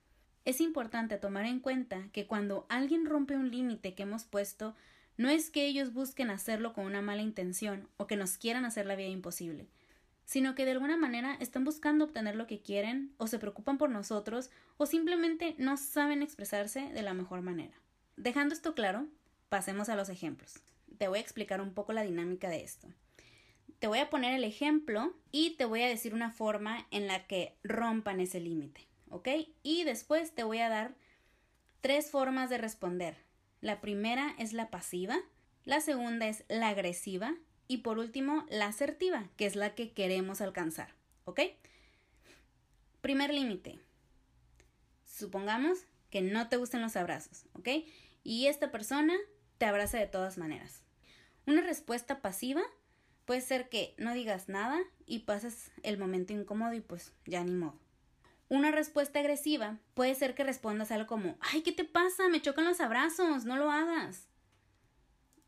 Es 0.44 0.60
importante 0.60 1.18
tomar 1.18 1.46
en 1.46 1.60
cuenta 1.60 2.08
que 2.12 2.26
cuando 2.26 2.66
alguien 2.68 3.06
rompe 3.06 3.36
un 3.36 3.50
límite 3.50 3.94
que 3.94 4.04
hemos 4.04 4.24
puesto, 4.24 4.74
no 5.16 5.28
es 5.28 5.50
que 5.50 5.66
ellos 5.66 5.92
busquen 5.92 6.30
hacerlo 6.30 6.72
con 6.72 6.86
una 6.86 7.02
mala 7.02 7.22
intención 7.22 7.88
o 7.96 8.06
que 8.06 8.16
nos 8.16 8.38
quieran 8.38 8.64
hacer 8.64 8.86
la 8.86 8.96
vida 8.96 9.08
imposible 9.08 9.68
sino 10.28 10.54
que 10.54 10.66
de 10.66 10.72
alguna 10.72 10.98
manera 10.98 11.38
están 11.40 11.64
buscando 11.64 12.04
obtener 12.04 12.36
lo 12.36 12.46
que 12.46 12.60
quieren, 12.60 13.14
o 13.16 13.26
se 13.26 13.38
preocupan 13.38 13.78
por 13.78 13.88
nosotros, 13.88 14.50
o 14.76 14.84
simplemente 14.84 15.54
no 15.56 15.78
saben 15.78 16.20
expresarse 16.20 16.92
de 16.92 17.00
la 17.00 17.14
mejor 17.14 17.40
manera. 17.40 17.72
Dejando 18.18 18.52
esto 18.52 18.74
claro, 18.74 19.06
pasemos 19.48 19.88
a 19.88 19.96
los 19.96 20.10
ejemplos. 20.10 20.60
Te 20.98 21.08
voy 21.08 21.16
a 21.16 21.22
explicar 21.22 21.62
un 21.62 21.72
poco 21.72 21.94
la 21.94 22.02
dinámica 22.02 22.50
de 22.50 22.62
esto. 22.62 22.88
Te 23.78 23.86
voy 23.86 23.98
a 24.00 24.10
poner 24.10 24.34
el 24.34 24.44
ejemplo 24.44 25.14
y 25.30 25.50
te 25.56 25.64
voy 25.64 25.82
a 25.82 25.88
decir 25.88 26.14
una 26.14 26.30
forma 26.30 26.86
en 26.90 27.06
la 27.06 27.26
que 27.26 27.56
rompan 27.62 28.20
ese 28.20 28.40
límite, 28.40 28.88
¿ok? 29.10 29.28
Y 29.62 29.84
después 29.84 30.34
te 30.34 30.42
voy 30.42 30.58
a 30.58 30.68
dar 30.68 30.96
tres 31.80 32.10
formas 32.10 32.50
de 32.50 32.58
responder. 32.58 33.16
La 33.60 33.80
primera 33.80 34.34
es 34.38 34.52
la 34.52 34.70
pasiva, 34.70 35.18
la 35.64 35.80
segunda 35.80 36.26
es 36.26 36.44
la 36.48 36.68
agresiva 36.68 37.34
y 37.68 37.78
por 37.78 37.98
último, 37.98 38.46
la 38.48 38.66
asertiva, 38.66 39.28
que 39.36 39.46
es 39.46 39.54
la 39.54 39.74
que 39.74 39.92
queremos 39.92 40.40
alcanzar. 40.40 40.94
¿Ok? 41.24 41.40
Primer 43.00 43.32
límite. 43.32 43.78
Supongamos 45.04 45.80
que 46.10 46.22
no 46.22 46.48
te 46.48 46.56
gustan 46.56 46.80
los 46.80 46.96
abrazos, 46.96 47.44
¿ok? 47.52 47.68
Y 48.24 48.46
esta 48.46 48.70
persona 48.72 49.14
te 49.58 49.66
abraza 49.66 49.98
de 49.98 50.06
todas 50.06 50.38
maneras. 50.38 50.82
Una 51.46 51.60
respuesta 51.60 52.22
pasiva 52.22 52.62
puede 53.28 53.42
ser 53.42 53.68
que 53.68 53.94
no 53.96 54.12
digas 54.12 54.48
nada 54.48 54.80
y 55.06 55.20
pases 55.20 55.70
el 55.84 55.98
momento 55.98 56.32
incómodo 56.32 56.74
y 56.74 56.80
pues 56.80 57.12
ya 57.26 57.44
ni 57.44 57.52
modo. 57.52 57.78
Una 58.48 58.72
respuesta 58.72 59.20
agresiva 59.20 59.78
puede 59.94 60.16
ser 60.16 60.34
que 60.34 60.42
respondas 60.42 60.90
algo 60.90 61.06
como, 61.06 61.38
ay, 61.38 61.62
¿qué 61.62 61.70
te 61.70 61.84
pasa? 61.84 62.28
Me 62.28 62.42
chocan 62.42 62.64
los 62.64 62.80
abrazos, 62.80 63.44
no 63.44 63.56
lo 63.56 63.70
hagas 63.70 64.28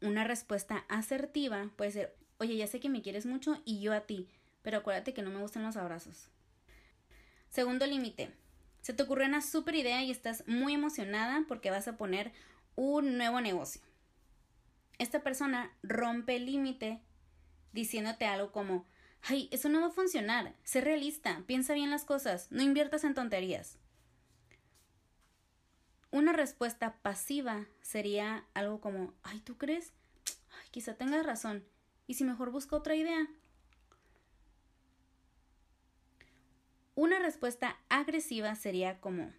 una 0.01 0.25
respuesta 0.25 0.85
asertiva 0.89 1.71
puede 1.77 1.93
ser, 1.93 2.17
oye, 2.39 2.57
ya 2.57 2.67
sé 2.67 2.81
que 2.81 2.89
me 2.89 3.03
quieres 3.03 3.27
mucho 3.27 3.61
y 3.65 3.81
yo 3.81 3.93
a 3.93 4.03
ti, 4.03 4.29
pero 4.63 4.79
acuérdate 4.79 5.13
que 5.13 5.23
no 5.23 5.31
me 5.31 5.41
gustan 5.41 5.63
los 5.63 5.77
abrazos. 5.77 6.29
Segundo 7.51 7.87
límite. 7.87 8.33
Se 8.81 8.95
te 8.95 9.03
ocurrió 9.03 9.27
una 9.27 9.43
super 9.43 9.75
idea 9.75 10.03
y 10.03 10.11
estás 10.11 10.45
muy 10.47 10.73
emocionada 10.73 11.45
porque 11.47 11.71
vas 11.71 11.87
a 11.87 11.99
poner 11.99 12.33
un 12.77 13.19
nuevo 13.19 13.41
negocio. 13.41 13.83
Esta 14.99 15.23
persona 15.23 15.71
rompe 15.83 16.37
el 16.37 16.47
límite 16.47 17.03
diciéndote 17.73 18.27
algo 18.27 18.53
como, 18.53 18.87
ay, 19.23 19.49
eso 19.53 19.69
no 19.69 19.81
va 19.81 19.89
a 19.89 19.91
funcionar, 19.91 20.55
sé 20.65 20.81
realista, 20.81 21.43
piensa 21.47 21.75
bien 21.75 21.91
las 21.91 22.05
cosas, 22.05 22.51
no 22.51 22.63
inviertas 22.63 23.05
en 23.05 23.15
tonterías. 23.15 23.79
Una 26.13 26.33
respuesta 26.33 26.97
pasiva 27.03 27.67
sería 27.83 28.45
algo 28.55 28.81
como, 28.81 29.15
ay, 29.23 29.41
¿tú 29.41 29.57
crees? 29.57 29.93
Ay, 30.27 30.69
quizá 30.73 30.95
tengas 30.95 31.25
razón. 31.25 31.65
¿Y 32.09 32.15
si 32.15 32.25
mejor 32.25 32.51
busco 32.51 32.77
otra 32.77 32.97
idea? 32.97 33.29
Una 36.97 37.21
respuesta 37.21 37.79
agresiva 37.89 38.57
sería 38.57 39.01
como, 39.01 39.33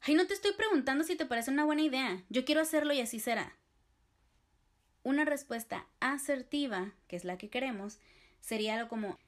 ay, 0.00 0.14
no 0.14 0.26
te 0.26 0.34
estoy 0.34 0.52
preguntando 0.52 1.02
si 1.02 1.16
te 1.16 1.26
parece 1.26 1.50
una 1.50 1.64
buena 1.64 1.82
idea, 1.82 2.22
yo 2.28 2.44
quiero 2.44 2.60
hacerlo 2.60 2.92
y 2.92 3.00
así 3.00 3.18
será. 3.18 3.58
Una 5.04 5.26
respuesta 5.26 5.86
asertiva, 6.00 6.94
que 7.08 7.16
es 7.16 7.24
la 7.24 7.36
que 7.36 7.50
queremos, 7.50 7.98
sería 8.40 8.74
algo 8.74 8.88
como, 8.88 9.18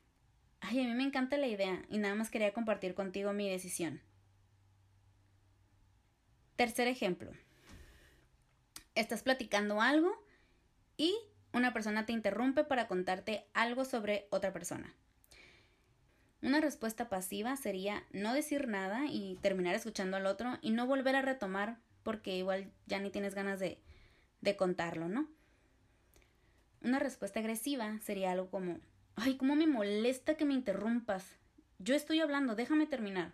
ay, 0.61 0.81
a 0.81 0.89
mí 0.89 0.95
me 0.95 1.05
encanta 1.05 1.37
la 1.37 1.49
idea 1.49 1.85
y 1.91 1.99
nada 1.99 2.15
más 2.15 2.31
quería 2.31 2.55
compartir 2.55 2.95
contigo 2.95 3.35
mi 3.35 3.49
decisión. 3.49 4.01
Tercer 6.57 6.89
ejemplo. 6.89 7.31
Estás 8.95 9.23
platicando 9.23 9.83
algo 9.83 10.11
y 10.97 11.15
una 11.53 11.75
persona 11.75 12.07
te 12.07 12.15
interrumpe 12.15 12.65
para 12.65 12.89
contarte 12.89 13.45
algo 13.53 13.85
sobre 13.85 14.29
otra 14.31 14.55
persona. 14.55 14.95
Una 16.41 16.63
respuesta 16.63 17.11
pasiva 17.11 17.55
sería 17.57 18.03
no 18.13 18.33
decir 18.33 18.67
nada 18.67 19.05
y 19.11 19.37
terminar 19.43 19.75
escuchando 19.75 20.17
al 20.17 20.25
otro 20.25 20.59
y 20.63 20.71
no 20.71 20.87
volver 20.87 21.17
a 21.17 21.23
retomar 21.23 21.77
porque 22.03 22.35
igual 22.35 22.73
ya 22.87 22.99
ni 22.99 23.11
tienes 23.11 23.35
ganas 23.35 23.61
de, 23.61 23.79
de 24.41 24.57
contarlo, 24.57 25.09
¿no? 25.09 25.36
Una 26.87 27.01
respuesta 27.01 27.41
agresiva 27.41 27.99
sería 27.99 28.31
algo 28.31 28.49
como, 28.49 28.79
ay, 29.17 29.37
¿cómo 29.37 29.57
me 29.57 29.67
molesta 29.67 30.37
que 30.37 30.45
me 30.45 30.55
interrumpas? 30.55 31.27
Yo 31.81 31.97
estoy 31.97 32.21
hablando, 32.21 32.55
déjame 32.55 32.87
terminar. 32.87 33.33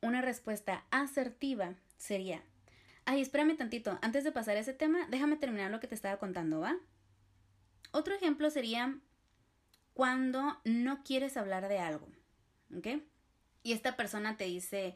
Una 0.00 0.22
respuesta 0.22 0.84
asertiva 0.92 1.74
sería, 1.96 2.44
ay, 3.06 3.22
espérame 3.22 3.56
tantito, 3.56 3.98
antes 4.02 4.22
de 4.22 4.30
pasar 4.30 4.56
a 4.56 4.60
ese 4.60 4.72
tema, 4.72 5.08
déjame 5.10 5.34
terminar 5.36 5.72
lo 5.72 5.80
que 5.80 5.88
te 5.88 5.96
estaba 5.96 6.18
contando, 6.18 6.60
¿va? 6.60 6.76
Otro 7.90 8.14
ejemplo 8.14 8.50
sería 8.50 8.96
cuando 9.94 10.60
no 10.62 11.02
quieres 11.02 11.36
hablar 11.36 11.66
de 11.66 11.80
algo, 11.80 12.06
¿ok? 12.72 13.02
Y 13.64 13.72
esta 13.72 13.96
persona 13.96 14.36
te 14.36 14.44
dice, 14.44 14.94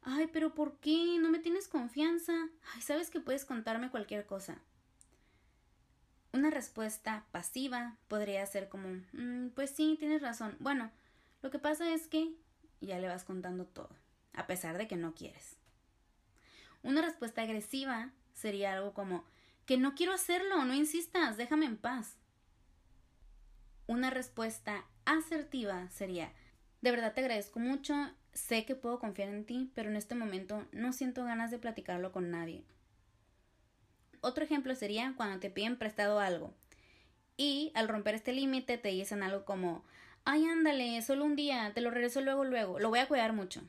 ay, 0.00 0.26
pero 0.32 0.54
¿por 0.54 0.78
qué? 0.78 1.18
¿No 1.20 1.28
me 1.28 1.38
tienes 1.38 1.68
confianza? 1.68 2.32
Ay, 2.74 2.80
sabes 2.80 3.10
que 3.10 3.20
puedes 3.20 3.44
contarme 3.44 3.90
cualquier 3.90 4.24
cosa. 4.24 4.62
Una 6.32 6.50
respuesta 6.50 7.26
pasiva 7.30 7.96
podría 8.08 8.44
ser 8.46 8.70
como, 8.70 8.88
mm, 9.12 9.50
pues 9.54 9.70
sí, 9.70 9.96
tienes 9.98 10.22
razón. 10.22 10.56
Bueno, 10.60 10.90
lo 11.42 11.50
que 11.50 11.58
pasa 11.58 11.92
es 11.92 12.06
que 12.06 12.32
ya 12.80 12.98
le 12.98 13.08
vas 13.08 13.24
contando 13.24 13.66
todo, 13.66 13.90
a 14.32 14.46
pesar 14.46 14.78
de 14.78 14.88
que 14.88 14.96
no 14.96 15.14
quieres. 15.14 15.56
Una 16.82 17.02
respuesta 17.02 17.42
agresiva 17.42 18.10
sería 18.32 18.72
algo 18.72 18.94
como, 18.94 19.24
que 19.66 19.76
no 19.76 19.94
quiero 19.94 20.14
hacerlo, 20.14 20.64
no 20.64 20.74
insistas, 20.74 21.36
déjame 21.36 21.66
en 21.66 21.76
paz. 21.76 22.16
Una 23.86 24.08
respuesta 24.08 24.86
asertiva 25.04 25.90
sería, 25.90 26.32
de 26.80 26.90
verdad 26.90 27.12
te 27.12 27.20
agradezco 27.20 27.60
mucho, 27.60 27.94
sé 28.32 28.64
que 28.64 28.74
puedo 28.74 28.98
confiar 28.98 29.28
en 29.28 29.44
ti, 29.44 29.70
pero 29.74 29.90
en 29.90 29.96
este 29.96 30.14
momento 30.14 30.66
no 30.72 30.94
siento 30.94 31.24
ganas 31.24 31.50
de 31.50 31.58
platicarlo 31.58 32.10
con 32.10 32.30
nadie. 32.30 32.64
Otro 34.22 34.44
ejemplo 34.44 34.74
sería 34.76 35.14
cuando 35.16 35.40
te 35.40 35.50
piden 35.50 35.76
prestado 35.76 36.20
algo 36.20 36.54
y 37.36 37.72
al 37.74 37.88
romper 37.88 38.14
este 38.14 38.32
límite 38.32 38.78
te 38.78 38.88
dicen 38.88 39.24
algo 39.24 39.44
como, 39.44 39.84
ay, 40.24 40.46
ándale, 40.46 41.02
solo 41.02 41.24
un 41.24 41.34
día, 41.34 41.72
te 41.74 41.80
lo 41.80 41.90
regreso 41.90 42.20
luego, 42.20 42.44
luego, 42.44 42.78
lo 42.78 42.88
voy 42.88 43.00
a 43.00 43.08
cuidar 43.08 43.32
mucho. 43.32 43.62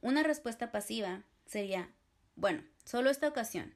Una 0.00 0.22
respuesta 0.22 0.70
pasiva 0.70 1.24
sería, 1.46 1.90
bueno, 2.36 2.62
solo 2.84 3.10
esta 3.10 3.26
ocasión, 3.26 3.74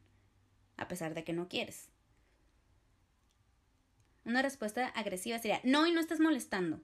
a 0.76 0.86
pesar 0.86 1.12
de 1.12 1.24
que 1.24 1.32
no 1.32 1.48
quieres. 1.48 1.88
Una 4.24 4.42
respuesta 4.42 4.86
agresiva 4.86 5.40
sería, 5.40 5.60
no 5.64 5.88
y 5.88 5.92
no 5.92 5.98
estás 5.98 6.20
molestando. 6.20 6.80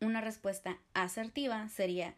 Una 0.00 0.22
respuesta 0.22 0.78
asertiva 0.94 1.68
sería, 1.68 2.14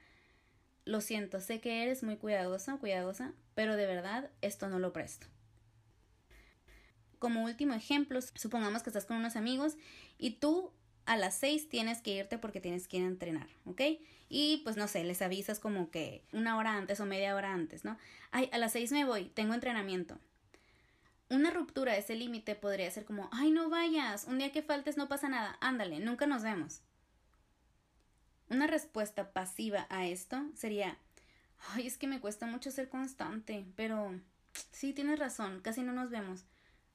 lo 0.84 1.00
siento, 1.00 1.40
sé 1.40 1.60
que 1.60 1.82
eres 1.82 2.02
muy 2.02 2.16
cuidadosa, 2.16 2.76
cuidadosa, 2.76 3.32
pero 3.54 3.76
de 3.76 3.86
verdad 3.86 4.30
esto 4.40 4.68
no 4.68 4.78
lo 4.78 4.92
presto. 4.92 5.26
Como 7.18 7.44
último 7.44 7.74
ejemplo, 7.74 8.20
supongamos 8.20 8.82
que 8.82 8.90
estás 8.90 9.04
con 9.04 9.16
unos 9.16 9.36
amigos 9.36 9.76
y 10.18 10.32
tú 10.32 10.72
a 11.04 11.16
las 11.16 11.36
6 11.36 11.68
tienes 11.68 12.00
que 12.00 12.14
irte 12.14 12.38
porque 12.38 12.60
tienes 12.60 12.88
que 12.88 12.98
ir 12.98 13.04
a 13.04 13.08
entrenar, 13.08 13.48
¿ok? 13.64 13.80
Y 14.28 14.58
pues 14.64 14.76
no 14.76 14.88
sé, 14.88 15.04
les 15.04 15.22
avisas 15.22 15.60
como 15.60 15.90
que 15.90 16.24
una 16.32 16.56
hora 16.56 16.76
antes 16.76 17.00
o 17.00 17.06
media 17.06 17.36
hora 17.36 17.52
antes, 17.52 17.84
¿no? 17.84 17.98
Ay, 18.30 18.48
a 18.52 18.58
las 18.58 18.72
6 18.72 18.92
me 18.92 19.04
voy, 19.04 19.26
tengo 19.26 19.54
entrenamiento. 19.54 20.18
Una 21.28 21.50
ruptura 21.50 21.92
de 21.92 22.00
ese 22.00 22.14
límite 22.14 22.54
podría 22.54 22.90
ser 22.90 23.04
como, 23.04 23.28
ay, 23.32 23.50
no 23.50 23.70
vayas, 23.70 24.24
un 24.24 24.38
día 24.38 24.52
que 24.52 24.62
faltes 24.62 24.96
no 24.96 25.08
pasa 25.08 25.28
nada, 25.28 25.56
ándale, 25.60 26.00
nunca 26.00 26.26
nos 26.26 26.42
vemos. 26.42 26.82
Una 28.52 28.66
respuesta 28.66 29.32
pasiva 29.32 29.86
a 29.88 30.06
esto 30.06 30.44
sería, 30.54 30.98
ay, 31.70 31.86
es 31.86 31.96
que 31.96 32.06
me 32.06 32.20
cuesta 32.20 32.44
mucho 32.44 32.70
ser 32.70 32.90
constante, 32.90 33.64
pero 33.76 34.20
sí, 34.72 34.92
tienes 34.92 35.18
razón, 35.18 35.62
casi 35.62 35.80
no 35.80 35.94
nos 35.94 36.10
vemos. 36.10 36.44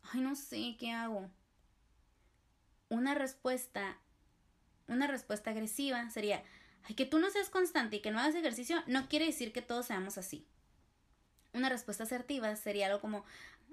Ay, 0.03 0.21
no 0.21 0.35
sé, 0.35 0.75
¿qué 0.79 0.91
hago? 0.91 1.31
Una 2.89 3.15
respuesta, 3.15 3.97
una 4.87 5.07
respuesta 5.07 5.49
agresiva 5.49 6.07
sería, 6.11 6.43
ay, 6.83 6.93
que 6.93 7.07
tú 7.07 7.17
no 7.17 7.31
seas 7.31 7.49
constante 7.49 7.95
y 7.95 8.01
que 8.01 8.11
no 8.11 8.19
hagas 8.19 8.35
ejercicio 8.35 8.83
no 8.85 9.09
quiere 9.09 9.25
decir 9.25 9.51
que 9.51 9.63
todos 9.63 9.87
seamos 9.87 10.19
así. 10.19 10.45
Una 11.53 11.69
respuesta 11.69 12.03
asertiva 12.03 12.55
sería 12.55 12.85
algo 12.85 13.01
como, 13.01 13.25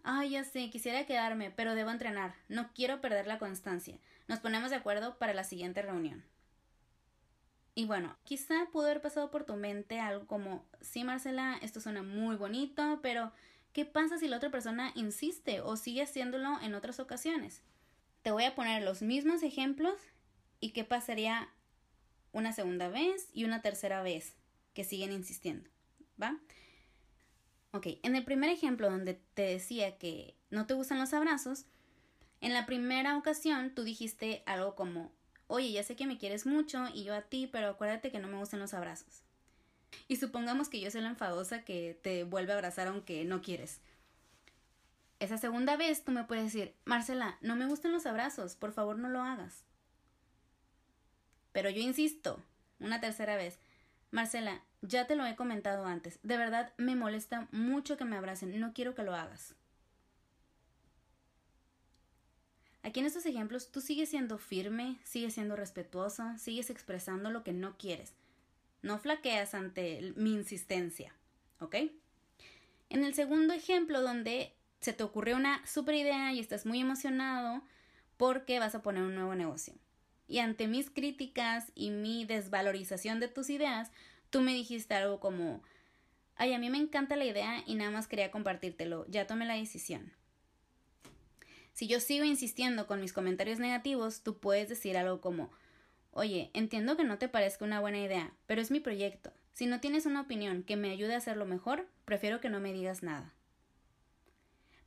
ay, 0.05 0.31
ya 0.31 0.45
sé, 0.45 0.71
quisiera 0.71 1.05
quedarme, 1.05 1.51
pero 1.51 1.75
debo 1.75 1.91
entrenar, 1.91 2.35
no 2.49 2.73
quiero 2.73 3.03
perder 3.03 3.27
la 3.27 3.39
constancia. 3.39 3.99
Nos 4.27 4.41
ponemos 4.41 4.71
de 4.71 4.77
acuerdo 4.77 5.19
para 5.19 5.35
la 5.35 5.45
siguiente 5.45 5.83
reunión. 5.83 6.25
Y 7.75 7.87
bueno, 7.87 8.17
quizá 8.23 8.67
pudo 8.73 8.85
haber 8.85 9.03
pasado 9.03 9.31
por 9.31 9.45
tu 9.45 9.57
mente 9.57 9.99
algo 9.99 10.27
como, 10.27 10.65
sí, 10.81 11.03
Marcela, 11.03 11.59
esto 11.61 11.81
suena 11.81 12.03
muy 12.03 12.37
bonito, 12.37 13.01
pero 13.03 13.33
¿qué 13.73 13.85
pasa 13.85 14.19
si 14.19 14.29
la 14.29 14.37
otra 14.37 14.51
persona 14.51 14.93
insiste 14.95 15.61
o 15.61 15.77
sigue 15.77 16.03
haciéndolo 16.03 16.61
en 16.61 16.75
otras 16.75 17.01
ocasiones? 17.01 17.63
Te 18.23 18.31
voy 18.31 18.45
a 18.45 18.55
poner 18.55 18.83
los 18.85 19.03
mismos 19.03 19.43
ejemplos 19.43 19.97
y 20.61 20.71
qué 20.71 20.85
pasaría 20.85 21.49
una 22.33 22.53
segunda 22.53 22.89
vez 22.89 23.29
y 23.33 23.45
una 23.45 23.61
tercera 23.61 24.03
vez 24.03 24.37
que 24.73 24.85
siguen 24.85 25.13
insistiendo, 25.13 25.69
¿va? 26.21 26.39
Ok, 27.73 27.89
en 28.05 28.15
el 28.15 28.25
primer 28.25 28.51
ejemplo 28.51 28.89
donde 28.89 29.15
te 29.35 29.43
decía 29.43 29.99
que 29.99 30.37
no 30.51 30.67
te 30.67 30.75
gustan 30.75 31.01
los 31.01 31.13
abrazos, 31.13 31.67
en 32.41 32.53
la 32.53 32.67
primera 32.67 33.17
ocasión 33.17 33.75
tú 33.75 33.83
dijiste 33.83 34.45
algo 34.47 34.77
como, 34.77 35.13
oye, 35.47 35.73
ya 35.73 35.83
sé 35.83 35.97
que 35.97 36.07
me 36.07 36.19
quieres 36.19 36.47
mucho 36.47 36.87
y 36.93 37.05
yo 37.05 37.15
a 37.15 37.23
ti, 37.23 37.49
pero 37.51 37.69
acuérdate 37.69 38.11
que 38.11 38.19
no 38.19 38.29
me 38.29 38.39
gustan 38.39 38.61
los 38.61 38.75
abrazos. 38.75 39.23
Y 40.09 40.17
supongamos 40.17 40.69
que 40.69 40.81
yo 40.81 40.91
soy 40.91 41.03
la 41.03 41.11
enfadosa 41.11 41.65
que 41.65 41.99
te 42.03 42.25
vuelve 42.25 42.53
a 42.53 42.57
abrazar 42.57 42.89
aunque 42.89 43.25
no 43.25 43.43
quieres. 43.43 43.81
Esa 45.21 45.39
segunda 45.39 45.77
vez 45.77 46.05
tú 46.05 46.13
me 46.13 46.25
puedes 46.25 46.45
decir, 46.45 46.75
Marcela, 46.85 47.39
no 47.41 47.57
me 47.57 47.67
gustan 47.67 47.93
los 47.93 48.07
abrazos, 48.07 48.57
por 48.57 48.73
favor 48.73 48.99
no 48.99 49.09
lo 49.09 49.23
hagas. 49.23 49.65
Pero 51.53 51.71
yo 51.71 51.81
insisto, 51.81 52.43
una 52.81 53.01
tercera 53.01 53.37
vez, 53.37 53.59
Marcela, 54.11 54.63
ya 54.83 55.07
te 55.07 55.17
lo 55.17 55.25
he 55.25 55.37
comentado 55.37 55.87
antes, 55.87 56.19
de 56.23 56.37
verdad 56.37 56.73
me 56.77 56.97
molesta 56.97 57.49
mucho 57.53 57.97
que 57.97 58.05
me 58.05 58.17
abracen, 58.17 58.59
no 58.61 58.73
quiero 58.75 58.95
que 58.95 59.05
lo 59.05 59.15
hagas. 59.15 59.55
Aquí 62.85 63.01
en 63.01 63.07
estos 63.07 63.25
ejemplos 63.25 63.73
tú 63.73 63.81
sigues 63.81 64.11
siendo 64.11 64.37
firme, 64.37 64.99
sigues 65.05 65.33
siendo 65.33 65.57
respetuosa, 65.57 66.37
sigues 66.37 66.69
expresando 66.69 67.31
lo 67.31 67.43
que 67.43 67.55
no 67.55 67.79
quieres. 67.79 68.13
No 68.83 68.99
flaqueas 68.99 69.55
ante 69.55 70.13
mi 70.17 70.35
insistencia, 70.35 71.15
¿ok? 71.61 71.77
En 72.91 73.03
el 73.03 73.15
segundo 73.15 73.55
ejemplo 73.55 74.03
donde 74.03 74.53
se 74.81 74.93
te 74.93 75.03
ocurrió 75.03 75.37
una 75.37 75.67
super 75.67 75.95
idea 75.95 76.35
y 76.35 76.41
estás 76.41 76.67
muy 76.67 76.79
emocionado 76.79 77.63
porque 78.19 78.59
vas 78.59 78.75
a 78.75 78.83
poner 78.83 79.03
un 79.03 79.15
nuevo 79.15 79.35
negocio. 79.35 79.73
Y 80.29 80.41
ante 80.41 80.69
mis 80.69 80.91
críticas 80.91 81.73
y 81.75 81.89
mi 81.89 82.27
desvalorización 82.27 83.19
de 83.19 83.29
tus 83.29 83.49
ideas, 83.49 83.93
tú 84.29 84.43
me 84.43 84.53
dijiste 84.53 84.93
algo 84.93 85.21
como, 85.21 85.63
ay, 86.37 86.53
a 86.53 86.59
mí 86.59 86.69
me 86.69 86.77
encanta 86.79 87.17
la 87.17 87.25
idea 87.25 87.65
y 87.67 87.77
nada 87.77 87.91
más 87.91 88.09
quería 88.09 88.31
compartírtelo, 88.31 89.07
ya 89.09 89.27
tomé 89.27 89.47
la 89.47 89.55
decisión. 89.55 90.13
Si 91.75 91.89
yo 91.89 91.99
sigo 91.99 92.25
insistiendo 92.25 92.87
con 92.87 93.01
mis 93.01 93.13
comentarios 93.13 93.59
negativos, 93.59 94.23
tú 94.23 94.39
puedes 94.39 94.69
decir 94.69 94.97
algo 94.97 95.21
como, 95.21 95.51
oye, 96.13 96.53
entiendo 96.55 96.97
que 96.97 97.03
no 97.03 97.19
te 97.19 97.29
parezca 97.29 97.65
una 97.65 97.81
buena 97.81 97.99
idea, 97.99 98.33
pero 98.47 98.63
es 98.63 98.71
mi 98.71 98.79
proyecto. 98.79 99.33
Si 99.55 99.67
no 99.67 99.81
tienes 99.81 100.07
una 100.07 100.21
opinión 100.21 100.63
que 100.63 100.77
me 100.77 100.91
ayude 100.91 101.15
a 101.15 101.19
hacerlo 101.19 101.47
mejor, 101.47 101.89
prefiero 102.05 102.41
que 102.41 102.49
no 102.49 102.61
me 102.61 102.73
digas 102.73 103.03
nada. 103.03 103.35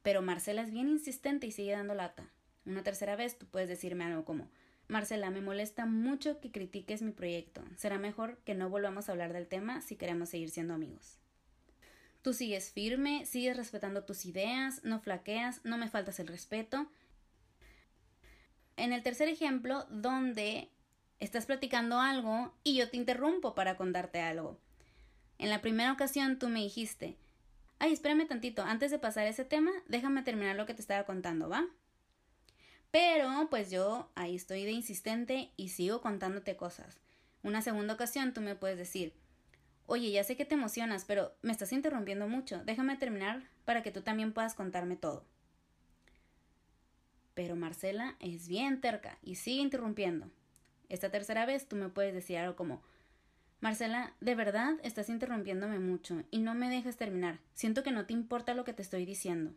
Pero 0.01 0.21
Marcela 0.21 0.61
es 0.61 0.71
bien 0.71 0.87
insistente 0.87 1.45
y 1.45 1.51
sigue 1.51 1.73
dando 1.73 1.93
lata. 1.93 2.31
Una 2.65 2.83
tercera 2.83 3.17
vez 3.17 3.37
tú 3.37 3.45
puedes 3.47 3.67
decirme 3.67 4.05
algo 4.05 4.23
como, 4.23 4.49
Marcela, 4.87 5.29
me 5.29 5.41
molesta 5.41 5.85
mucho 5.85 6.39
que 6.39 6.53
critiques 6.53 7.01
mi 7.01 7.11
proyecto. 7.11 7.61
Será 7.75 7.97
mejor 7.97 8.37
que 8.45 8.55
no 8.55 8.69
volvamos 8.69 9.09
a 9.09 9.11
hablar 9.11 9.33
del 9.33 9.47
tema 9.47 9.81
si 9.81 9.97
queremos 9.97 10.29
seguir 10.29 10.51
siendo 10.51 10.73
amigos. 10.73 11.19
Tú 12.27 12.33
sigues 12.33 12.73
firme, 12.73 13.25
sigues 13.25 13.55
respetando 13.55 14.03
tus 14.03 14.25
ideas, 14.25 14.83
no 14.83 14.99
flaqueas, 14.99 15.61
no 15.63 15.77
me 15.77 15.87
faltas 15.87 16.19
el 16.19 16.27
respeto. 16.27 16.91
En 18.75 18.91
el 18.91 19.01
tercer 19.01 19.29
ejemplo, 19.29 19.85
donde 19.89 20.69
estás 21.21 21.45
platicando 21.45 22.01
algo 22.01 22.53
y 22.65 22.75
yo 22.75 22.89
te 22.89 22.97
interrumpo 22.97 23.55
para 23.55 23.77
contarte 23.77 24.19
algo. 24.19 24.59
En 25.37 25.49
la 25.49 25.61
primera 25.61 25.93
ocasión 25.93 26.37
tú 26.37 26.49
me 26.49 26.59
dijiste, 26.59 27.15
ay, 27.79 27.93
espérame 27.93 28.27
tantito, 28.27 28.61
antes 28.61 28.91
de 28.91 28.99
pasar 28.99 29.25
ese 29.25 29.45
tema, 29.45 29.71
déjame 29.87 30.21
terminar 30.21 30.57
lo 30.57 30.65
que 30.65 30.73
te 30.73 30.81
estaba 30.81 31.05
contando, 31.05 31.47
¿va? 31.47 31.65
Pero, 32.91 33.47
pues 33.49 33.71
yo 33.71 34.11
ahí 34.15 34.35
estoy 34.35 34.65
de 34.65 34.71
insistente 34.71 35.53
y 35.55 35.69
sigo 35.69 36.01
contándote 36.01 36.57
cosas. 36.57 36.99
Una 37.41 37.61
segunda 37.61 37.93
ocasión 37.93 38.33
tú 38.33 38.41
me 38.41 38.55
puedes 38.55 38.77
decir, 38.77 39.13
Oye, 39.87 40.11
ya 40.11 40.23
sé 40.23 40.35
que 40.35 40.45
te 40.45 40.55
emocionas, 40.55 41.05
pero 41.05 41.33
me 41.41 41.53
estás 41.53 41.71
interrumpiendo 41.71 42.27
mucho. 42.27 42.61
Déjame 42.65 42.97
terminar 42.97 43.41
para 43.63 43.83
que 43.83 43.91
tú 43.91 44.01
también 44.01 44.33
puedas 44.33 44.53
contarme 44.53 44.97
todo. 44.97 45.23
Pero 47.33 47.55
Marcela 47.55 48.17
es 48.19 48.49
bien 48.49 48.81
terca 48.81 49.17
y 49.23 49.35
sigue 49.35 49.61
interrumpiendo. 49.61 50.29
Esta 50.89 51.09
tercera 51.09 51.45
vez 51.45 51.67
tú 51.67 51.77
me 51.77 51.89
puedes 51.89 52.13
decir 52.13 52.37
algo 52.37 52.55
como 52.57 52.81
Marcela, 53.61 54.13
de 54.19 54.35
verdad 54.35 54.75
estás 54.83 55.09
interrumpiéndome 55.09 55.79
mucho 55.79 56.23
y 56.31 56.39
no 56.39 56.53
me 56.53 56.69
dejas 56.69 56.97
terminar. 56.97 57.39
Siento 57.53 57.81
que 57.81 57.91
no 57.91 58.05
te 58.05 58.13
importa 58.13 58.53
lo 58.53 58.65
que 58.65 58.73
te 58.73 58.81
estoy 58.81 59.05
diciendo. 59.05 59.53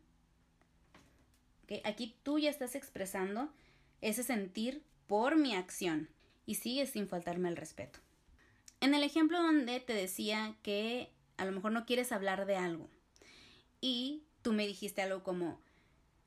Aquí 1.84 2.16
tú 2.22 2.38
ya 2.38 2.50
estás 2.50 2.75
expresando 2.75 3.52
ese 4.00 4.22
sentir 4.22 4.82
por 5.06 5.37
mi 5.37 5.54
acción 5.54 6.08
y 6.46 6.54
sigues 6.54 6.90
sin 6.90 7.08
faltarme 7.08 7.49
el 7.49 7.56
respeto. 7.56 7.99
En 8.80 8.94
el 8.94 9.02
ejemplo 9.02 9.42
donde 9.42 9.78
te 9.80 9.92
decía 9.92 10.56
que 10.62 11.10
a 11.37 11.44
lo 11.44 11.52
mejor 11.52 11.72
no 11.72 11.84
quieres 11.84 12.12
hablar 12.12 12.46
de 12.46 12.56
algo 12.56 12.88
y 13.80 14.22
tú 14.40 14.52
me 14.52 14.66
dijiste 14.66 15.02
algo 15.02 15.22
como, 15.22 15.60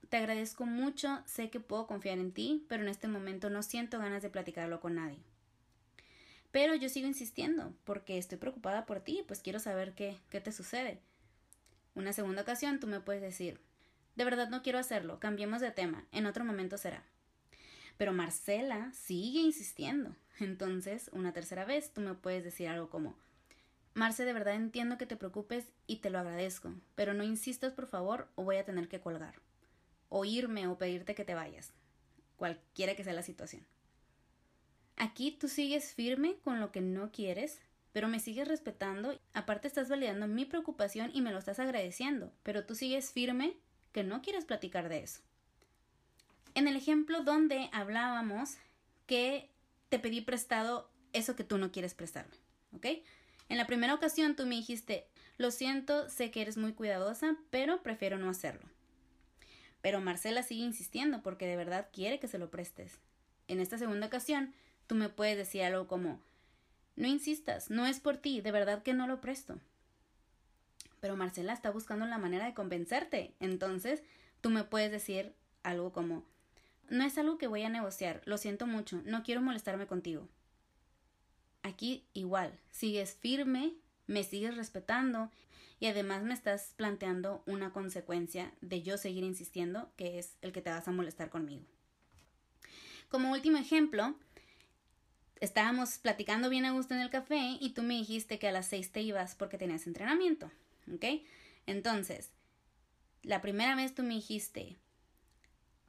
te 0.09 0.17
agradezco 0.17 0.65
mucho, 0.65 1.23
sé 1.25 1.49
que 1.49 1.59
puedo 1.59 1.87
confiar 1.87 2.19
en 2.19 2.31
ti, 2.31 2.65
pero 2.69 2.83
en 2.83 2.89
este 2.89 3.07
momento 3.07 3.49
no 3.49 3.63
siento 3.63 3.97
ganas 3.97 4.21
de 4.21 4.29
platicarlo 4.29 4.79
con 4.79 4.95
nadie. 4.95 5.17
Pero 6.51 6.75
yo 6.75 6.89
sigo 6.89 7.07
insistiendo 7.07 7.73
porque 7.83 8.19
estoy 8.19 8.37
preocupada 8.37 8.85
por 8.85 8.99
ti, 8.99 9.23
pues 9.25 9.39
quiero 9.41 9.57
saber 9.57 9.93
qué, 9.95 10.19
qué 10.29 10.39
te 10.39 10.51
sucede. 10.51 10.99
Una 11.95 12.13
segunda 12.13 12.43
ocasión 12.43 12.79
tú 12.79 12.85
me 12.85 12.99
puedes 12.99 13.23
decir, 13.23 13.59
de 14.15 14.25
verdad 14.25 14.49
no 14.49 14.61
quiero 14.61 14.77
hacerlo, 14.77 15.19
cambiemos 15.19 15.61
de 15.61 15.71
tema, 15.71 16.05
en 16.11 16.27
otro 16.27 16.45
momento 16.45 16.77
será. 16.77 17.03
Pero 17.97 18.13
Marcela 18.13 18.91
sigue 18.93 19.39
insistiendo. 19.39 20.15
Entonces, 20.39 21.09
una 21.13 21.33
tercera 21.33 21.65
vez 21.65 21.93
tú 21.93 22.01
me 22.01 22.15
puedes 22.15 22.43
decir 22.43 22.67
algo 22.67 22.89
como, 22.89 23.15
Marce, 23.93 24.25
de 24.25 24.33
verdad 24.33 24.55
entiendo 24.55 24.97
que 24.97 25.05
te 25.05 25.15
preocupes 25.15 25.67
y 25.85 25.97
te 25.97 26.09
lo 26.09 26.17
agradezco, 26.17 26.73
pero 26.95 27.13
no 27.13 27.23
insistas 27.23 27.73
por 27.73 27.85
favor 27.85 28.27
o 28.35 28.43
voy 28.43 28.57
a 28.57 28.65
tener 28.65 28.87
que 28.87 28.99
colgar, 28.99 29.35
o 30.09 30.25
irme 30.25 30.67
o 30.67 30.77
pedirte 30.77 31.13
que 31.13 31.25
te 31.25 31.35
vayas, 31.35 31.71
cualquiera 32.35 32.95
que 32.95 33.03
sea 33.03 33.13
la 33.13 33.21
situación. 33.21 33.63
Aquí 34.95 35.31
tú 35.31 35.47
sigues 35.47 35.93
firme 35.93 36.37
con 36.43 36.59
lo 36.59 36.71
que 36.71 36.81
no 36.81 37.11
quieres, 37.11 37.59
pero 37.91 38.07
me 38.07 38.19
sigues 38.19 38.47
respetando, 38.47 39.19
aparte 39.33 39.67
estás 39.67 39.89
validando 39.89 40.27
mi 40.27 40.45
preocupación 40.45 41.11
y 41.13 41.21
me 41.21 41.31
lo 41.31 41.37
estás 41.37 41.59
agradeciendo, 41.59 42.31
pero 42.41 42.65
tú 42.65 42.73
sigues 42.73 43.11
firme 43.11 43.55
que 43.91 44.03
no 44.03 44.23
quieres 44.23 44.45
platicar 44.45 44.89
de 44.89 45.03
eso. 45.03 45.21
En 46.55 46.67
el 46.67 46.75
ejemplo 46.75 47.23
donde 47.23 47.69
hablábamos 47.71 48.57
que 49.05 49.52
te 49.93 49.99
pedí 49.99 50.21
prestado 50.21 50.89
eso 51.13 51.35
que 51.35 51.43
tú 51.43 51.59
no 51.59 51.71
quieres 51.71 51.93
prestarme, 51.93 52.35
¿ok? 52.75 52.87
En 53.47 53.57
la 53.57 53.67
primera 53.67 53.93
ocasión 53.93 54.35
tú 54.35 54.47
me 54.47 54.55
dijiste, 54.55 55.05
lo 55.37 55.51
siento, 55.51 56.09
sé 56.09 56.31
que 56.31 56.41
eres 56.41 56.57
muy 56.57 56.73
cuidadosa, 56.73 57.37
pero 57.51 57.83
prefiero 57.83 58.17
no 58.17 58.27
hacerlo. 58.27 58.67
Pero 59.81 60.01
Marcela 60.01 60.41
sigue 60.41 60.63
insistiendo 60.63 61.21
porque 61.21 61.45
de 61.45 61.57
verdad 61.57 61.89
quiere 61.93 62.19
que 62.19 62.27
se 62.27 62.39
lo 62.39 62.49
prestes. 62.49 62.93
En 63.47 63.59
esta 63.59 63.77
segunda 63.77 64.07
ocasión 64.07 64.55
Tú 64.87 64.95
me 64.95 65.09
puedes 65.09 65.37
decir 65.37 65.63
algo 65.63 65.87
como, 65.87 66.19
no 66.95 67.07
insistas, 67.07 67.69
no 67.69 67.85
es 67.85 67.99
por 67.99 68.17
ti, 68.17 68.41
de 68.41 68.51
verdad 68.51 68.83
que 68.83 68.93
no 68.93 69.07
lo 69.07 69.21
presto. 69.21 69.59
Pero 70.99 71.15
Marcela 71.15 71.53
está 71.53 71.71
buscando 71.71 72.05
la 72.05 72.17
manera 72.17 72.45
de 72.45 72.53
convencerte. 72.53 73.33
Entonces, 73.39 74.03
tú 74.41 74.49
me 74.49 74.63
puedes 74.63 74.91
decir 74.91 75.33
algo 75.63 75.91
como, 75.91 76.25
no 76.89 77.03
es 77.03 77.17
algo 77.17 77.37
que 77.37 77.47
voy 77.47 77.63
a 77.63 77.69
negociar, 77.69 78.21
lo 78.25 78.37
siento 78.37 78.67
mucho, 78.67 79.01
no 79.05 79.23
quiero 79.23 79.41
molestarme 79.41 79.87
contigo. 79.87 80.27
Aquí 81.63 82.05
igual, 82.13 82.59
sigues 82.71 83.15
firme, 83.15 83.73
me 84.07 84.23
sigues 84.23 84.55
respetando 84.57 85.31
y 85.79 85.87
además 85.87 86.23
me 86.23 86.33
estás 86.33 86.73
planteando 86.75 87.43
una 87.45 87.71
consecuencia 87.71 88.53
de 88.61 88.81
yo 88.81 88.97
seguir 88.97 89.23
insistiendo, 89.23 89.91
que 89.95 90.19
es 90.19 90.37
el 90.41 90.51
que 90.51 90.61
te 90.61 90.69
vas 90.69 90.87
a 90.87 90.91
molestar 90.91 91.29
conmigo. 91.29 91.63
Como 93.09 93.31
último 93.31 93.57
ejemplo, 93.57 94.15
estábamos 95.39 95.97
platicando 95.99 96.49
bien 96.49 96.65
a 96.65 96.71
gusto 96.71 96.93
en 96.93 97.01
el 97.01 97.09
café 97.09 97.57
y 97.59 97.71
tú 97.71 97.83
me 97.83 97.95
dijiste 97.95 98.39
que 98.39 98.47
a 98.47 98.51
las 98.51 98.67
seis 98.67 98.91
te 98.91 99.01
ibas 99.01 99.35
porque 99.35 99.57
tenías 99.57 99.87
entrenamiento, 99.87 100.51
¿ok? 100.93 101.05
Entonces, 101.65 102.31
la 103.23 103.41
primera 103.41 103.75
vez 103.75 103.93
tú 103.93 104.03
me 104.03 104.15
dijiste, 104.15 104.77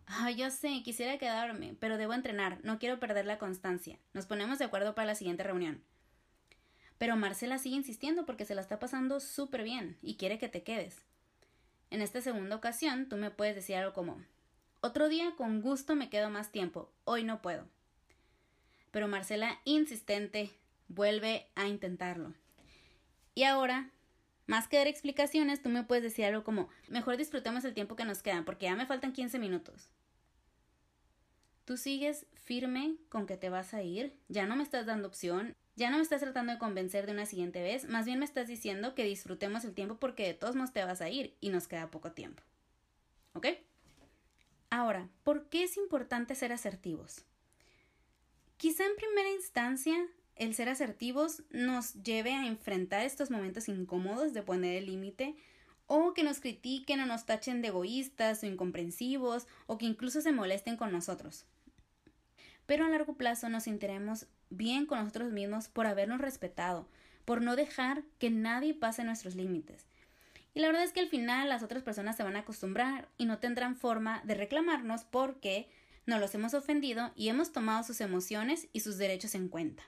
ay, 0.06 0.36
yo 0.36 0.50
sé, 0.50 0.82
quisiera 0.82 1.18
quedarme, 1.18 1.76
pero 1.80 1.96
debo 1.96 2.14
entrenar, 2.14 2.58
no 2.62 2.78
quiero 2.78 3.00
perder 3.00 3.26
la 3.26 3.38
constancia. 3.38 3.98
Nos 4.12 4.26
ponemos 4.26 4.58
de 4.58 4.66
acuerdo 4.66 4.94
para 4.94 5.06
la 5.06 5.14
siguiente 5.14 5.42
reunión. 5.42 5.82
Pero 6.98 7.16
Marcela 7.16 7.58
sigue 7.58 7.76
insistiendo 7.76 8.24
porque 8.24 8.44
se 8.44 8.54
la 8.54 8.60
está 8.60 8.78
pasando 8.78 9.20
súper 9.20 9.64
bien 9.64 9.98
y 10.02 10.16
quiere 10.16 10.38
que 10.38 10.48
te 10.48 10.62
quedes. 10.62 11.04
En 11.90 12.00
esta 12.00 12.20
segunda 12.20 12.56
ocasión, 12.56 13.08
tú 13.08 13.16
me 13.16 13.30
puedes 13.30 13.54
decir 13.54 13.76
algo 13.76 13.92
como, 13.92 14.22
otro 14.80 15.08
día 15.08 15.34
con 15.36 15.60
gusto 15.60 15.96
me 15.96 16.10
quedo 16.10 16.30
más 16.30 16.52
tiempo, 16.52 16.92
hoy 17.04 17.24
no 17.24 17.42
puedo 17.42 17.66
pero 18.94 19.08
Marcela, 19.08 19.58
insistente, 19.64 20.52
vuelve 20.86 21.48
a 21.56 21.66
intentarlo. 21.66 22.32
Y 23.34 23.42
ahora, 23.42 23.90
más 24.46 24.68
que 24.68 24.76
dar 24.76 24.86
explicaciones, 24.86 25.62
tú 25.62 25.68
me 25.68 25.84
puedes 25.84 26.04
decir 26.04 26.24
algo 26.24 26.44
como, 26.44 26.68
mejor 26.88 27.16
disfrutemos 27.16 27.64
el 27.64 27.74
tiempo 27.74 27.96
que 27.96 28.04
nos 28.04 28.22
queda, 28.22 28.44
porque 28.44 28.66
ya 28.66 28.76
me 28.76 28.86
faltan 28.86 29.12
15 29.12 29.38
minutos. 29.38 29.90
Tú 31.64 31.76
sigues 31.78 32.26
firme 32.34 32.96
con 33.08 33.26
que 33.26 33.38
te 33.38 33.48
vas 33.48 33.72
a 33.72 33.82
ir, 33.82 34.14
ya 34.28 34.46
no 34.46 34.54
me 34.54 34.62
estás 34.62 34.84
dando 34.84 35.08
opción, 35.08 35.56
ya 35.76 35.90
no 35.90 35.96
me 35.96 36.02
estás 36.02 36.20
tratando 36.20 36.52
de 36.52 36.58
convencer 36.58 37.06
de 37.06 37.12
una 37.12 37.26
siguiente 37.26 37.62
vez, 37.62 37.88
más 37.88 38.04
bien 38.04 38.18
me 38.18 38.26
estás 38.26 38.48
diciendo 38.48 38.94
que 38.94 39.04
disfrutemos 39.04 39.64
el 39.64 39.74
tiempo 39.74 39.96
porque 39.96 40.26
de 40.26 40.34
todos 40.34 40.56
modos 40.56 40.72
te 40.72 40.84
vas 40.84 41.00
a 41.00 41.08
ir 41.08 41.36
y 41.40 41.48
nos 41.48 41.66
queda 41.66 41.90
poco 41.90 42.12
tiempo. 42.12 42.42
¿Ok? 43.32 43.46
Ahora, 44.70 45.08
¿por 45.22 45.48
qué 45.48 45.64
es 45.64 45.76
importante 45.76 46.34
ser 46.34 46.52
asertivos? 46.52 47.24
Quizá 48.56 48.84
en 48.84 48.96
primera 48.96 49.30
instancia 49.30 50.06
el 50.36 50.54
ser 50.54 50.68
asertivos 50.68 51.42
nos 51.50 51.94
lleve 52.02 52.32
a 52.32 52.46
enfrentar 52.46 53.04
estos 53.04 53.30
momentos 53.30 53.68
incómodos 53.68 54.32
de 54.32 54.42
poner 54.42 54.76
el 54.76 54.86
límite 54.86 55.36
o 55.86 56.14
que 56.14 56.24
nos 56.24 56.40
critiquen 56.40 57.00
o 57.00 57.06
nos 57.06 57.26
tachen 57.26 57.62
de 57.62 57.68
egoístas 57.68 58.42
o 58.42 58.46
incomprensivos 58.46 59.46
o 59.66 59.78
que 59.78 59.86
incluso 59.86 60.20
se 60.20 60.32
molesten 60.32 60.76
con 60.76 60.92
nosotros. 60.92 61.46
Pero 62.66 62.84
a 62.84 62.88
largo 62.88 63.14
plazo 63.14 63.48
nos 63.48 63.64
sentiremos 63.64 64.26
bien 64.50 64.86
con 64.86 64.98
nosotros 64.98 65.30
mismos 65.32 65.68
por 65.68 65.86
habernos 65.86 66.20
respetado, 66.20 66.88
por 67.24 67.42
no 67.42 67.56
dejar 67.56 68.02
que 68.18 68.30
nadie 68.30 68.74
pase 68.74 69.04
nuestros 69.04 69.34
límites. 69.34 69.86
Y 70.54 70.60
la 70.60 70.68
verdad 70.68 70.84
es 70.84 70.92
que 70.92 71.00
al 71.00 71.08
final 71.08 71.48
las 71.48 71.62
otras 71.62 71.82
personas 71.82 72.16
se 72.16 72.22
van 72.22 72.36
a 72.36 72.40
acostumbrar 72.40 73.08
y 73.18 73.26
no 73.26 73.38
tendrán 73.38 73.76
forma 73.76 74.22
de 74.24 74.34
reclamarnos 74.34 75.04
porque 75.04 75.68
no 76.06 76.18
los 76.18 76.34
hemos 76.34 76.54
ofendido 76.54 77.12
y 77.16 77.28
hemos 77.28 77.52
tomado 77.52 77.82
sus 77.82 78.00
emociones 78.00 78.68
y 78.72 78.80
sus 78.80 78.96
derechos 78.96 79.34
en 79.34 79.48
cuenta. 79.48 79.82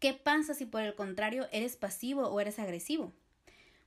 ¿Qué 0.00 0.14
pasa 0.14 0.54
si 0.54 0.64
por 0.64 0.82
el 0.82 0.94
contrario 0.94 1.48
eres 1.50 1.76
pasivo 1.76 2.28
o 2.28 2.40
eres 2.40 2.60
agresivo? 2.60 3.12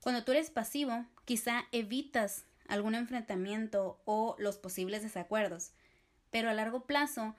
Cuando 0.01 0.25
tú 0.25 0.33
eres 0.33 0.49
pasivo, 0.49 1.05
quizá 1.23 1.63
evitas 1.71 2.43
algún 2.67 2.95
enfrentamiento 2.95 4.01
o 4.03 4.35
los 4.37 4.57
posibles 4.57 5.03
desacuerdos, 5.03 5.71
pero 6.29 6.49
a 6.49 6.53
largo 6.53 6.85
plazo 6.85 7.35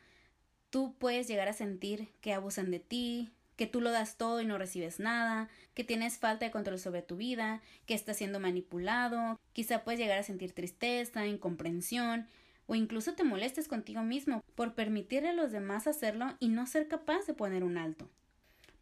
tú 0.71 0.97
puedes 0.99 1.29
llegar 1.29 1.49
a 1.49 1.53
sentir 1.53 2.09
que 2.23 2.33
abusan 2.33 2.71
de 2.71 2.79
ti, 2.79 3.31
que 3.57 3.67
tú 3.67 3.83
lo 3.83 3.91
das 3.91 4.17
todo 4.17 4.41
y 4.41 4.47
no 4.47 4.57
recibes 4.57 5.01
nada, 5.01 5.51
que 5.75 5.85
tienes 5.85 6.17
falta 6.17 6.47
de 6.47 6.51
control 6.51 6.79
sobre 6.79 7.03
tu 7.03 7.17
vida, 7.17 7.61
que 7.85 7.93
estás 7.93 8.17
siendo 8.17 8.41
manipulado, 8.41 9.39
quizá 9.53 9.85
puedes 9.85 10.01
llegar 10.01 10.19
a 10.19 10.23
sentir 10.23 10.53
tristeza, 10.53 11.27
incomprensión 11.27 12.27
o 12.67 12.75
incluso 12.75 13.13
te 13.13 13.25
molestes 13.25 13.69
contigo 13.69 14.03
mismo 14.03 14.43
por 14.55 14.75
permitirle 14.75 15.29
a 15.29 15.35
los 15.35 15.53
demás 15.53 15.87
hacerlo 15.87 16.37
y 16.41 16.49
no 16.49 16.67
ser 16.67 16.89
capaz 16.89 17.27
de 17.27 17.35
poner 17.35 17.65
un 17.65 17.77
alto. 17.77 18.09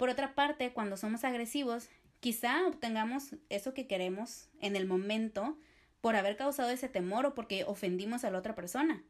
Por 0.00 0.08
otra 0.08 0.34
parte, 0.34 0.72
cuando 0.72 0.96
somos 0.96 1.24
agresivos, 1.24 1.90
quizá 2.20 2.66
obtengamos 2.66 3.36
eso 3.50 3.74
que 3.74 3.86
queremos 3.86 4.48
en 4.62 4.74
el 4.74 4.86
momento 4.86 5.58
por 6.00 6.16
haber 6.16 6.38
causado 6.38 6.70
ese 6.70 6.88
temor 6.88 7.26
o 7.26 7.34
porque 7.34 7.64
ofendimos 7.64 8.24
a 8.24 8.30
la 8.30 8.38
otra 8.38 8.54
persona. 8.54 9.02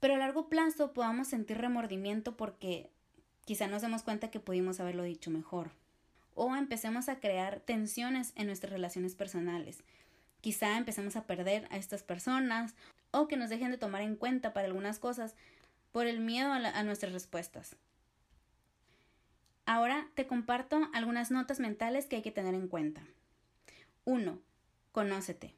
Pero 0.00 0.16
a 0.16 0.18
largo 0.18 0.48
plazo 0.48 0.92
podamos 0.92 1.28
sentir 1.28 1.58
remordimiento 1.58 2.36
porque 2.36 2.90
quizá 3.44 3.68
nos 3.68 3.80
demos 3.80 4.02
cuenta 4.02 4.32
que 4.32 4.40
pudimos 4.40 4.80
haberlo 4.80 5.04
dicho 5.04 5.30
mejor. 5.30 5.70
O 6.34 6.56
empecemos 6.56 7.08
a 7.08 7.20
crear 7.20 7.60
tensiones 7.60 8.32
en 8.34 8.48
nuestras 8.48 8.72
relaciones 8.72 9.14
personales. 9.14 9.84
Quizá 10.40 10.76
empecemos 10.76 11.14
a 11.14 11.22
perder 11.22 11.68
a 11.70 11.76
estas 11.76 12.02
personas 12.02 12.74
o 13.12 13.28
que 13.28 13.36
nos 13.36 13.48
dejen 13.48 13.70
de 13.70 13.78
tomar 13.78 14.02
en 14.02 14.16
cuenta 14.16 14.52
para 14.52 14.66
algunas 14.66 14.98
cosas 14.98 15.36
por 15.92 16.08
el 16.08 16.18
miedo 16.18 16.52
a, 16.52 16.82
nuestras 16.82 17.12
respuestas. 17.12 17.76
Ahora 19.68 20.08
te 20.14 20.26
comparto 20.26 20.88
algunas 20.94 21.30
notas 21.30 21.60
mentales 21.60 22.06
que 22.06 22.16
hay 22.16 22.22
que 22.22 22.30
tener 22.30 22.54
en 22.54 22.68
cuenta. 22.68 23.02
1. 24.06 24.40
Conócete. 24.92 25.54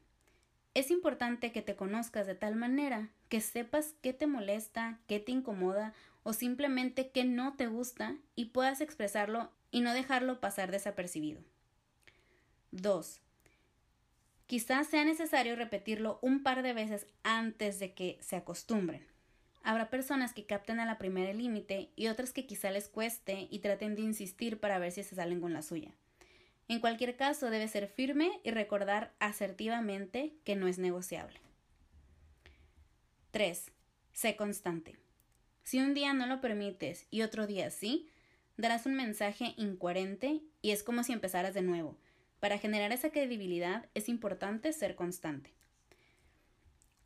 Es 0.73 0.91
importante 0.91 1.53
que 1.53 1.61
te 1.61 1.77
conozcas 1.77 2.27
de 2.27 2.35
tal 2.35 2.57
manera 2.57 3.07
que 3.29 3.39
sepas 3.39 3.95
qué 4.01 4.11
te 4.11 4.27
molesta, 4.27 4.99
qué 5.07 5.21
te 5.21 5.31
incomoda 5.31 5.93
o 6.23 6.33
simplemente 6.33 7.09
qué 7.11 7.23
no 7.23 7.55
te 7.55 7.67
gusta 7.67 8.17
y 8.35 8.47
puedas 8.47 8.81
expresarlo 8.81 9.49
y 9.71 9.79
no 9.79 9.93
dejarlo 9.93 10.41
pasar 10.41 10.71
desapercibido. 10.71 11.39
2. 12.71 13.21
Quizás 14.45 14.87
sea 14.87 15.05
necesario 15.05 15.55
repetirlo 15.55 16.19
un 16.21 16.43
par 16.43 16.63
de 16.63 16.73
veces 16.73 17.07
antes 17.23 17.79
de 17.79 17.93
que 17.93 18.17
se 18.19 18.35
acostumbren. 18.35 19.10
Habrá 19.63 19.89
personas 19.89 20.33
que 20.33 20.45
capten 20.45 20.79
a 20.79 20.85
la 20.85 20.97
primera 20.97 21.31
el 21.31 21.37
límite 21.37 21.91
y 21.95 22.07
otras 22.07 22.33
que 22.33 22.47
quizá 22.47 22.71
les 22.71 22.87
cueste 22.89 23.47
y 23.49 23.59
traten 23.59 23.95
de 23.95 24.01
insistir 24.01 24.59
para 24.59 24.79
ver 24.79 24.91
si 24.91 25.03
se 25.03 25.15
salen 25.15 25.39
con 25.39 25.53
la 25.53 25.61
suya. 25.61 25.91
En 26.67 26.79
cualquier 26.79 27.15
caso, 27.15 27.49
debe 27.49 27.67
ser 27.67 27.87
firme 27.87 28.39
y 28.43 28.51
recordar 28.51 29.13
asertivamente 29.19 30.33
que 30.43 30.55
no 30.55 30.67
es 30.67 30.79
negociable. 30.79 31.39
3. 33.31 33.71
Sé 34.13 34.35
constante. 34.35 34.97
Si 35.63 35.79
un 35.79 35.93
día 35.93 36.13
no 36.13 36.25
lo 36.25 36.41
permites 36.41 37.07
y 37.11 37.21
otro 37.21 37.45
día 37.45 37.69
sí, 37.69 38.09
darás 38.57 38.85
un 38.85 38.95
mensaje 38.95 39.53
incoherente 39.57 40.41
y 40.61 40.71
es 40.71 40.83
como 40.83 41.03
si 41.03 41.13
empezaras 41.13 41.53
de 41.53 41.61
nuevo. 41.61 41.97
Para 42.39 42.57
generar 42.57 42.91
esa 42.91 43.11
credibilidad 43.11 43.87
es 43.93 44.09
importante 44.09 44.73
ser 44.73 44.95
constante. 44.95 45.53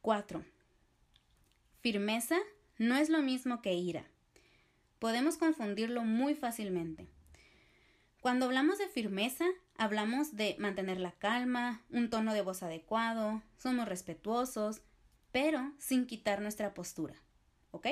4. 0.02 0.46
Firmeza 1.86 2.40
no 2.80 2.96
es 2.96 3.10
lo 3.10 3.22
mismo 3.22 3.62
que 3.62 3.76
ira. 3.76 4.08
Podemos 4.98 5.38
confundirlo 5.38 6.04
muy 6.04 6.34
fácilmente. 6.34 7.08
Cuando 8.22 8.48
hablamos 8.48 8.80
de 8.80 8.88
firmeza, 8.88 9.46
hablamos 9.78 10.36
de 10.36 10.56
mantener 10.58 11.00
la 11.00 11.12
calma, 11.12 11.84
un 11.92 12.10
tono 12.10 12.34
de 12.34 12.42
voz 12.42 12.64
adecuado, 12.64 13.44
somos 13.56 13.88
respetuosos, 13.88 14.82
pero 15.32 15.76
sin 15.78 16.08
quitar 16.08 16.42
nuestra 16.42 16.74
postura. 16.74 17.22
¿Ok? 17.70 17.86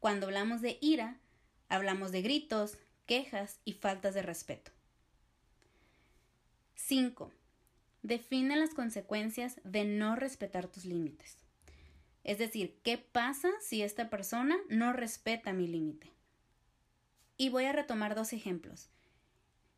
Cuando 0.00 0.24
hablamos 0.28 0.62
de 0.62 0.78
ira, 0.80 1.20
hablamos 1.68 2.12
de 2.12 2.22
gritos, 2.22 2.78
quejas 3.04 3.60
y 3.66 3.74
faltas 3.74 4.14
de 4.14 4.22
respeto. 4.22 4.72
5. 6.76 7.30
Define 8.02 8.56
las 8.56 8.72
consecuencias 8.72 9.60
de 9.62 9.84
no 9.84 10.16
respetar 10.16 10.68
tus 10.68 10.86
límites. 10.86 11.45
Es 12.26 12.38
decir, 12.38 12.76
¿qué 12.82 12.98
pasa 12.98 13.52
si 13.60 13.82
esta 13.82 14.10
persona 14.10 14.56
no 14.68 14.92
respeta 14.92 15.52
mi 15.52 15.68
límite? 15.68 16.10
Y 17.36 17.50
voy 17.50 17.66
a 17.66 17.72
retomar 17.72 18.16
dos 18.16 18.32
ejemplos. 18.32 18.88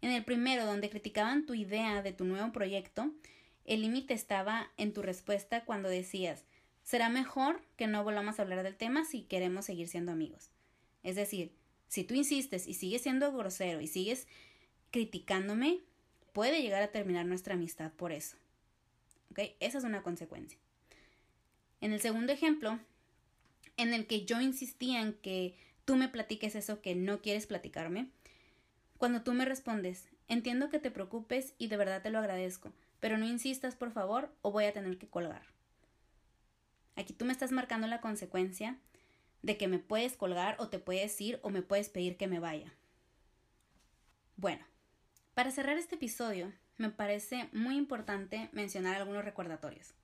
En 0.00 0.12
el 0.12 0.24
primero, 0.24 0.64
donde 0.64 0.88
criticaban 0.88 1.44
tu 1.44 1.52
idea 1.52 2.00
de 2.00 2.14
tu 2.14 2.24
nuevo 2.24 2.50
proyecto, 2.50 3.12
el 3.66 3.82
límite 3.82 4.14
estaba 4.14 4.72
en 4.78 4.94
tu 4.94 5.02
respuesta 5.02 5.66
cuando 5.66 5.90
decías, 5.90 6.46
será 6.82 7.10
mejor 7.10 7.60
que 7.76 7.86
no 7.86 8.02
volvamos 8.02 8.38
a 8.38 8.42
hablar 8.44 8.62
del 8.62 8.78
tema 8.78 9.04
si 9.04 9.24
queremos 9.24 9.66
seguir 9.66 9.86
siendo 9.86 10.10
amigos. 10.10 10.48
Es 11.02 11.16
decir, 11.16 11.52
si 11.86 12.02
tú 12.02 12.14
insistes 12.14 12.66
y 12.66 12.72
sigues 12.72 13.02
siendo 13.02 13.30
grosero 13.30 13.82
y 13.82 13.88
sigues 13.88 14.26
criticándome, 14.90 15.80
puede 16.32 16.62
llegar 16.62 16.82
a 16.82 16.92
terminar 16.92 17.26
nuestra 17.26 17.56
amistad 17.56 17.92
por 17.92 18.10
eso. 18.10 18.38
¿Ok? 19.32 19.40
Esa 19.60 19.76
es 19.76 19.84
una 19.84 20.02
consecuencia. 20.02 20.58
En 21.80 21.92
el 21.92 22.00
segundo 22.00 22.32
ejemplo, 22.32 22.78
en 23.76 23.94
el 23.94 24.06
que 24.06 24.24
yo 24.24 24.40
insistía 24.40 25.00
en 25.00 25.14
que 25.14 25.56
tú 25.84 25.96
me 25.96 26.08
platiques 26.08 26.54
eso 26.54 26.82
que 26.82 26.94
no 26.94 27.22
quieres 27.22 27.46
platicarme, 27.46 28.10
cuando 28.98 29.22
tú 29.22 29.32
me 29.32 29.44
respondes, 29.44 30.08
entiendo 30.26 30.70
que 30.70 30.80
te 30.80 30.90
preocupes 30.90 31.54
y 31.56 31.68
de 31.68 31.76
verdad 31.76 32.02
te 32.02 32.10
lo 32.10 32.18
agradezco, 32.18 32.72
pero 33.00 33.16
no 33.16 33.26
insistas 33.26 33.76
por 33.76 33.92
favor 33.92 34.34
o 34.42 34.50
voy 34.50 34.64
a 34.64 34.72
tener 34.72 34.98
que 34.98 35.08
colgar. 35.08 35.42
Aquí 36.96 37.12
tú 37.12 37.24
me 37.24 37.32
estás 37.32 37.52
marcando 37.52 37.86
la 37.86 38.00
consecuencia 38.00 38.76
de 39.42 39.56
que 39.56 39.68
me 39.68 39.78
puedes 39.78 40.16
colgar 40.16 40.56
o 40.58 40.68
te 40.68 40.80
puedes 40.80 41.20
ir 41.20 41.38
o 41.42 41.50
me 41.50 41.62
puedes 41.62 41.88
pedir 41.88 42.16
que 42.16 42.26
me 42.26 42.40
vaya. 42.40 42.74
Bueno, 44.36 44.64
para 45.34 45.52
cerrar 45.52 45.78
este 45.78 45.94
episodio, 45.94 46.52
me 46.76 46.90
parece 46.90 47.48
muy 47.52 47.76
importante 47.76 48.48
mencionar 48.52 48.96
algunos 48.96 49.24
recordatorios. 49.24 49.94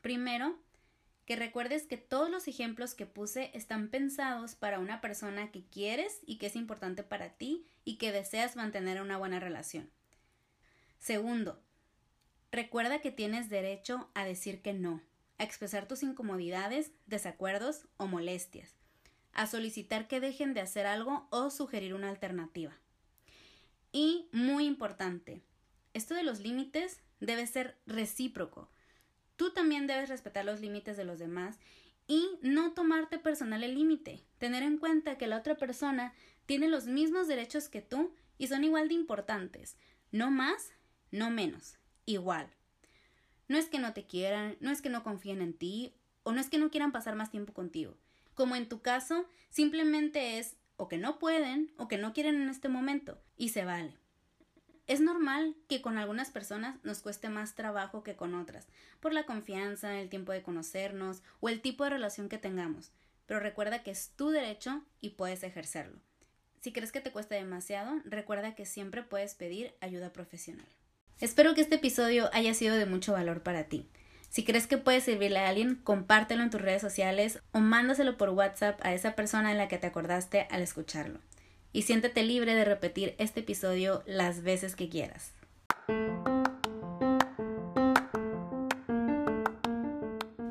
Primero, 0.00 0.56
que 1.26 1.36
recuerdes 1.36 1.86
que 1.86 1.96
todos 1.96 2.30
los 2.30 2.48
ejemplos 2.48 2.94
que 2.94 3.06
puse 3.06 3.50
están 3.54 3.88
pensados 3.88 4.54
para 4.54 4.78
una 4.78 5.00
persona 5.00 5.50
que 5.50 5.64
quieres 5.64 6.20
y 6.26 6.36
que 6.36 6.46
es 6.46 6.56
importante 6.56 7.02
para 7.02 7.30
ti 7.30 7.66
y 7.84 7.96
que 7.96 8.12
deseas 8.12 8.56
mantener 8.56 9.00
una 9.00 9.16
buena 9.16 9.40
relación. 9.40 9.90
Segundo, 10.98 11.62
recuerda 12.50 13.00
que 13.00 13.10
tienes 13.10 13.48
derecho 13.48 14.10
a 14.14 14.24
decir 14.24 14.62
que 14.62 14.72
no, 14.74 15.02
a 15.38 15.44
expresar 15.44 15.88
tus 15.88 16.02
incomodidades, 16.02 16.92
desacuerdos 17.06 17.86
o 17.96 18.06
molestias, 18.06 18.74
a 19.32 19.46
solicitar 19.46 20.08
que 20.08 20.20
dejen 20.20 20.54
de 20.54 20.60
hacer 20.60 20.86
algo 20.86 21.26
o 21.30 21.50
sugerir 21.50 21.94
una 21.94 22.08
alternativa. 22.08 22.72
Y 23.92 24.28
muy 24.32 24.66
importante, 24.66 25.42
esto 25.92 26.14
de 26.14 26.24
los 26.24 26.40
límites 26.40 27.00
debe 27.20 27.46
ser 27.46 27.78
recíproco. 27.86 28.68
Tú 29.44 29.50
también 29.50 29.86
debes 29.86 30.08
respetar 30.08 30.46
los 30.46 30.62
límites 30.62 30.96
de 30.96 31.04
los 31.04 31.18
demás 31.18 31.58
y 32.06 32.30
no 32.40 32.72
tomarte 32.72 33.18
personal 33.18 33.62
el 33.62 33.74
límite. 33.74 34.24
Tener 34.38 34.62
en 34.62 34.78
cuenta 34.78 35.18
que 35.18 35.26
la 35.26 35.36
otra 35.36 35.58
persona 35.58 36.14
tiene 36.46 36.66
los 36.66 36.86
mismos 36.86 37.28
derechos 37.28 37.68
que 37.68 37.82
tú 37.82 38.14
y 38.38 38.46
son 38.46 38.64
igual 38.64 38.88
de 38.88 38.94
importantes. 38.94 39.76
No 40.12 40.30
más, 40.30 40.72
no 41.10 41.28
menos. 41.28 41.76
Igual. 42.06 42.48
No 43.46 43.58
es 43.58 43.66
que 43.66 43.78
no 43.78 43.92
te 43.92 44.06
quieran, 44.06 44.56
no 44.60 44.70
es 44.70 44.80
que 44.80 44.88
no 44.88 45.04
confíen 45.04 45.42
en 45.42 45.52
ti 45.52 45.92
o 46.22 46.32
no 46.32 46.40
es 46.40 46.48
que 46.48 46.56
no 46.56 46.70
quieran 46.70 46.92
pasar 46.92 47.14
más 47.14 47.30
tiempo 47.30 47.52
contigo. 47.52 47.98
Como 48.32 48.56
en 48.56 48.66
tu 48.66 48.80
caso, 48.80 49.28
simplemente 49.50 50.38
es 50.38 50.56
o 50.78 50.88
que 50.88 50.96
no 50.96 51.18
pueden 51.18 51.70
o 51.76 51.86
que 51.86 51.98
no 51.98 52.14
quieren 52.14 52.40
en 52.40 52.48
este 52.48 52.70
momento 52.70 53.20
y 53.36 53.50
se 53.50 53.66
vale. 53.66 53.94
Es 54.86 55.00
normal 55.00 55.56
que 55.66 55.80
con 55.80 55.96
algunas 55.96 56.30
personas 56.30 56.76
nos 56.82 57.00
cueste 57.00 57.30
más 57.30 57.54
trabajo 57.54 58.02
que 58.02 58.16
con 58.16 58.34
otras, 58.34 58.66
por 59.00 59.14
la 59.14 59.24
confianza, 59.24 59.98
el 59.98 60.10
tiempo 60.10 60.32
de 60.32 60.42
conocernos 60.42 61.22
o 61.40 61.48
el 61.48 61.62
tipo 61.62 61.84
de 61.84 61.90
relación 61.90 62.28
que 62.28 62.36
tengamos, 62.36 62.92
pero 63.24 63.40
recuerda 63.40 63.82
que 63.82 63.90
es 63.90 64.10
tu 64.14 64.28
derecho 64.28 64.84
y 65.00 65.10
puedes 65.10 65.42
ejercerlo. 65.42 65.98
Si 66.60 66.72
crees 66.72 66.92
que 66.92 67.00
te 67.00 67.12
cuesta 67.12 67.34
demasiado, 67.34 67.94
recuerda 68.04 68.54
que 68.54 68.66
siempre 68.66 69.02
puedes 69.02 69.34
pedir 69.34 69.74
ayuda 69.80 70.12
profesional. 70.12 70.68
Espero 71.18 71.54
que 71.54 71.62
este 71.62 71.76
episodio 71.76 72.28
haya 72.34 72.52
sido 72.52 72.76
de 72.76 72.86
mucho 72.86 73.12
valor 73.12 73.42
para 73.42 73.64
ti. 73.64 73.88
Si 74.28 74.44
crees 74.44 74.66
que 74.66 74.76
puede 74.76 75.00
servirle 75.00 75.38
a 75.38 75.48
alguien, 75.48 75.76
compártelo 75.76 76.42
en 76.42 76.50
tus 76.50 76.60
redes 76.60 76.82
sociales 76.82 77.38
o 77.52 77.60
mándaselo 77.60 78.18
por 78.18 78.30
WhatsApp 78.30 78.80
a 78.82 78.92
esa 78.92 79.14
persona 79.14 79.50
en 79.52 79.58
la 79.58 79.68
que 79.68 79.78
te 79.78 79.86
acordaste 79.86 80.46
al 80.50 80.60
escucharlo 80.60 81.20
y 81.74 81.82
siéntete 81.82 82.22
libre 82.22 82.54
de 82.54 82.64
repetir 82.64 83.14
este 83.18 83.40
episodio 83.40 84.02
las 84.06 84.42
veces 84.42 84.76
que 84.76 84.88
quieras. 84.88 85.32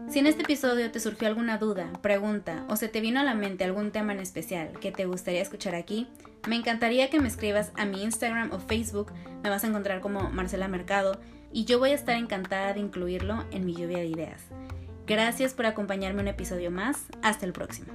Si 0.09 0.19
en 0.19 0.27
este 0.27 0.43
episodio 0.43 0.91
te 0.91 0.99
surgió 0.99 1.27
alguna 1.27 1.57
duda, 1.57 1.91
pregunta 2.01 2.65
o 2.69 2.75
se 2.75 2.87
te 2.87 3.01
vino 3.01 3.19
a 3.19 3.23
la 3.23 3.33
mente 3.33 3.63
algún 3.63 3.91
tema 3.91 4.13
en 4.13 4.19
especial 4.19 4.77
que 4.79 4.91
te 4.91 5.05
gustaría 5.05 5.41
escuchar 5.41 5.73
aquí, 5.73 6.07
me 6.47 6.55
encantaría 6.55 7.09
que 7.09 7.19
me 7.19 7.29
escribas 7.29 7.71
a 7.75 7.85
mi 7.85 8.03
Instagram 8.03 8.51
o 8.51 8.59
Facebook, 8.59 9.11
me 9.41 9.49
vas 9.49 9.63
a 9.63 9.67
encontrar 9.67 10.01
como 10.01 10.29
Marcela 10.29 10.67
Mercado 10.67 11.19
y 11.51 11.65
yo 11.65 11.79
voy 11.79 11.91
a 11.91 11.95
estar 11.95 12.17
encantada 12.17 12.73
de 12.73 12.81
incluirlo 12.81 13.45
en 13.49 13.65
mi 13.65 13.73
lluvia 13.73 13.99
de 13.99 14.07
ideas. 14.07 14.43
Gracias 15.07 15.53
por 15.53 15.65
acompañarme 15.65 16.21
un 16.21 16.27
episodio 16.27 16.69
más, 16.69 17.05
hasta 17.23 17.45
el 17.45 17.53
próximo. 17.53 17.91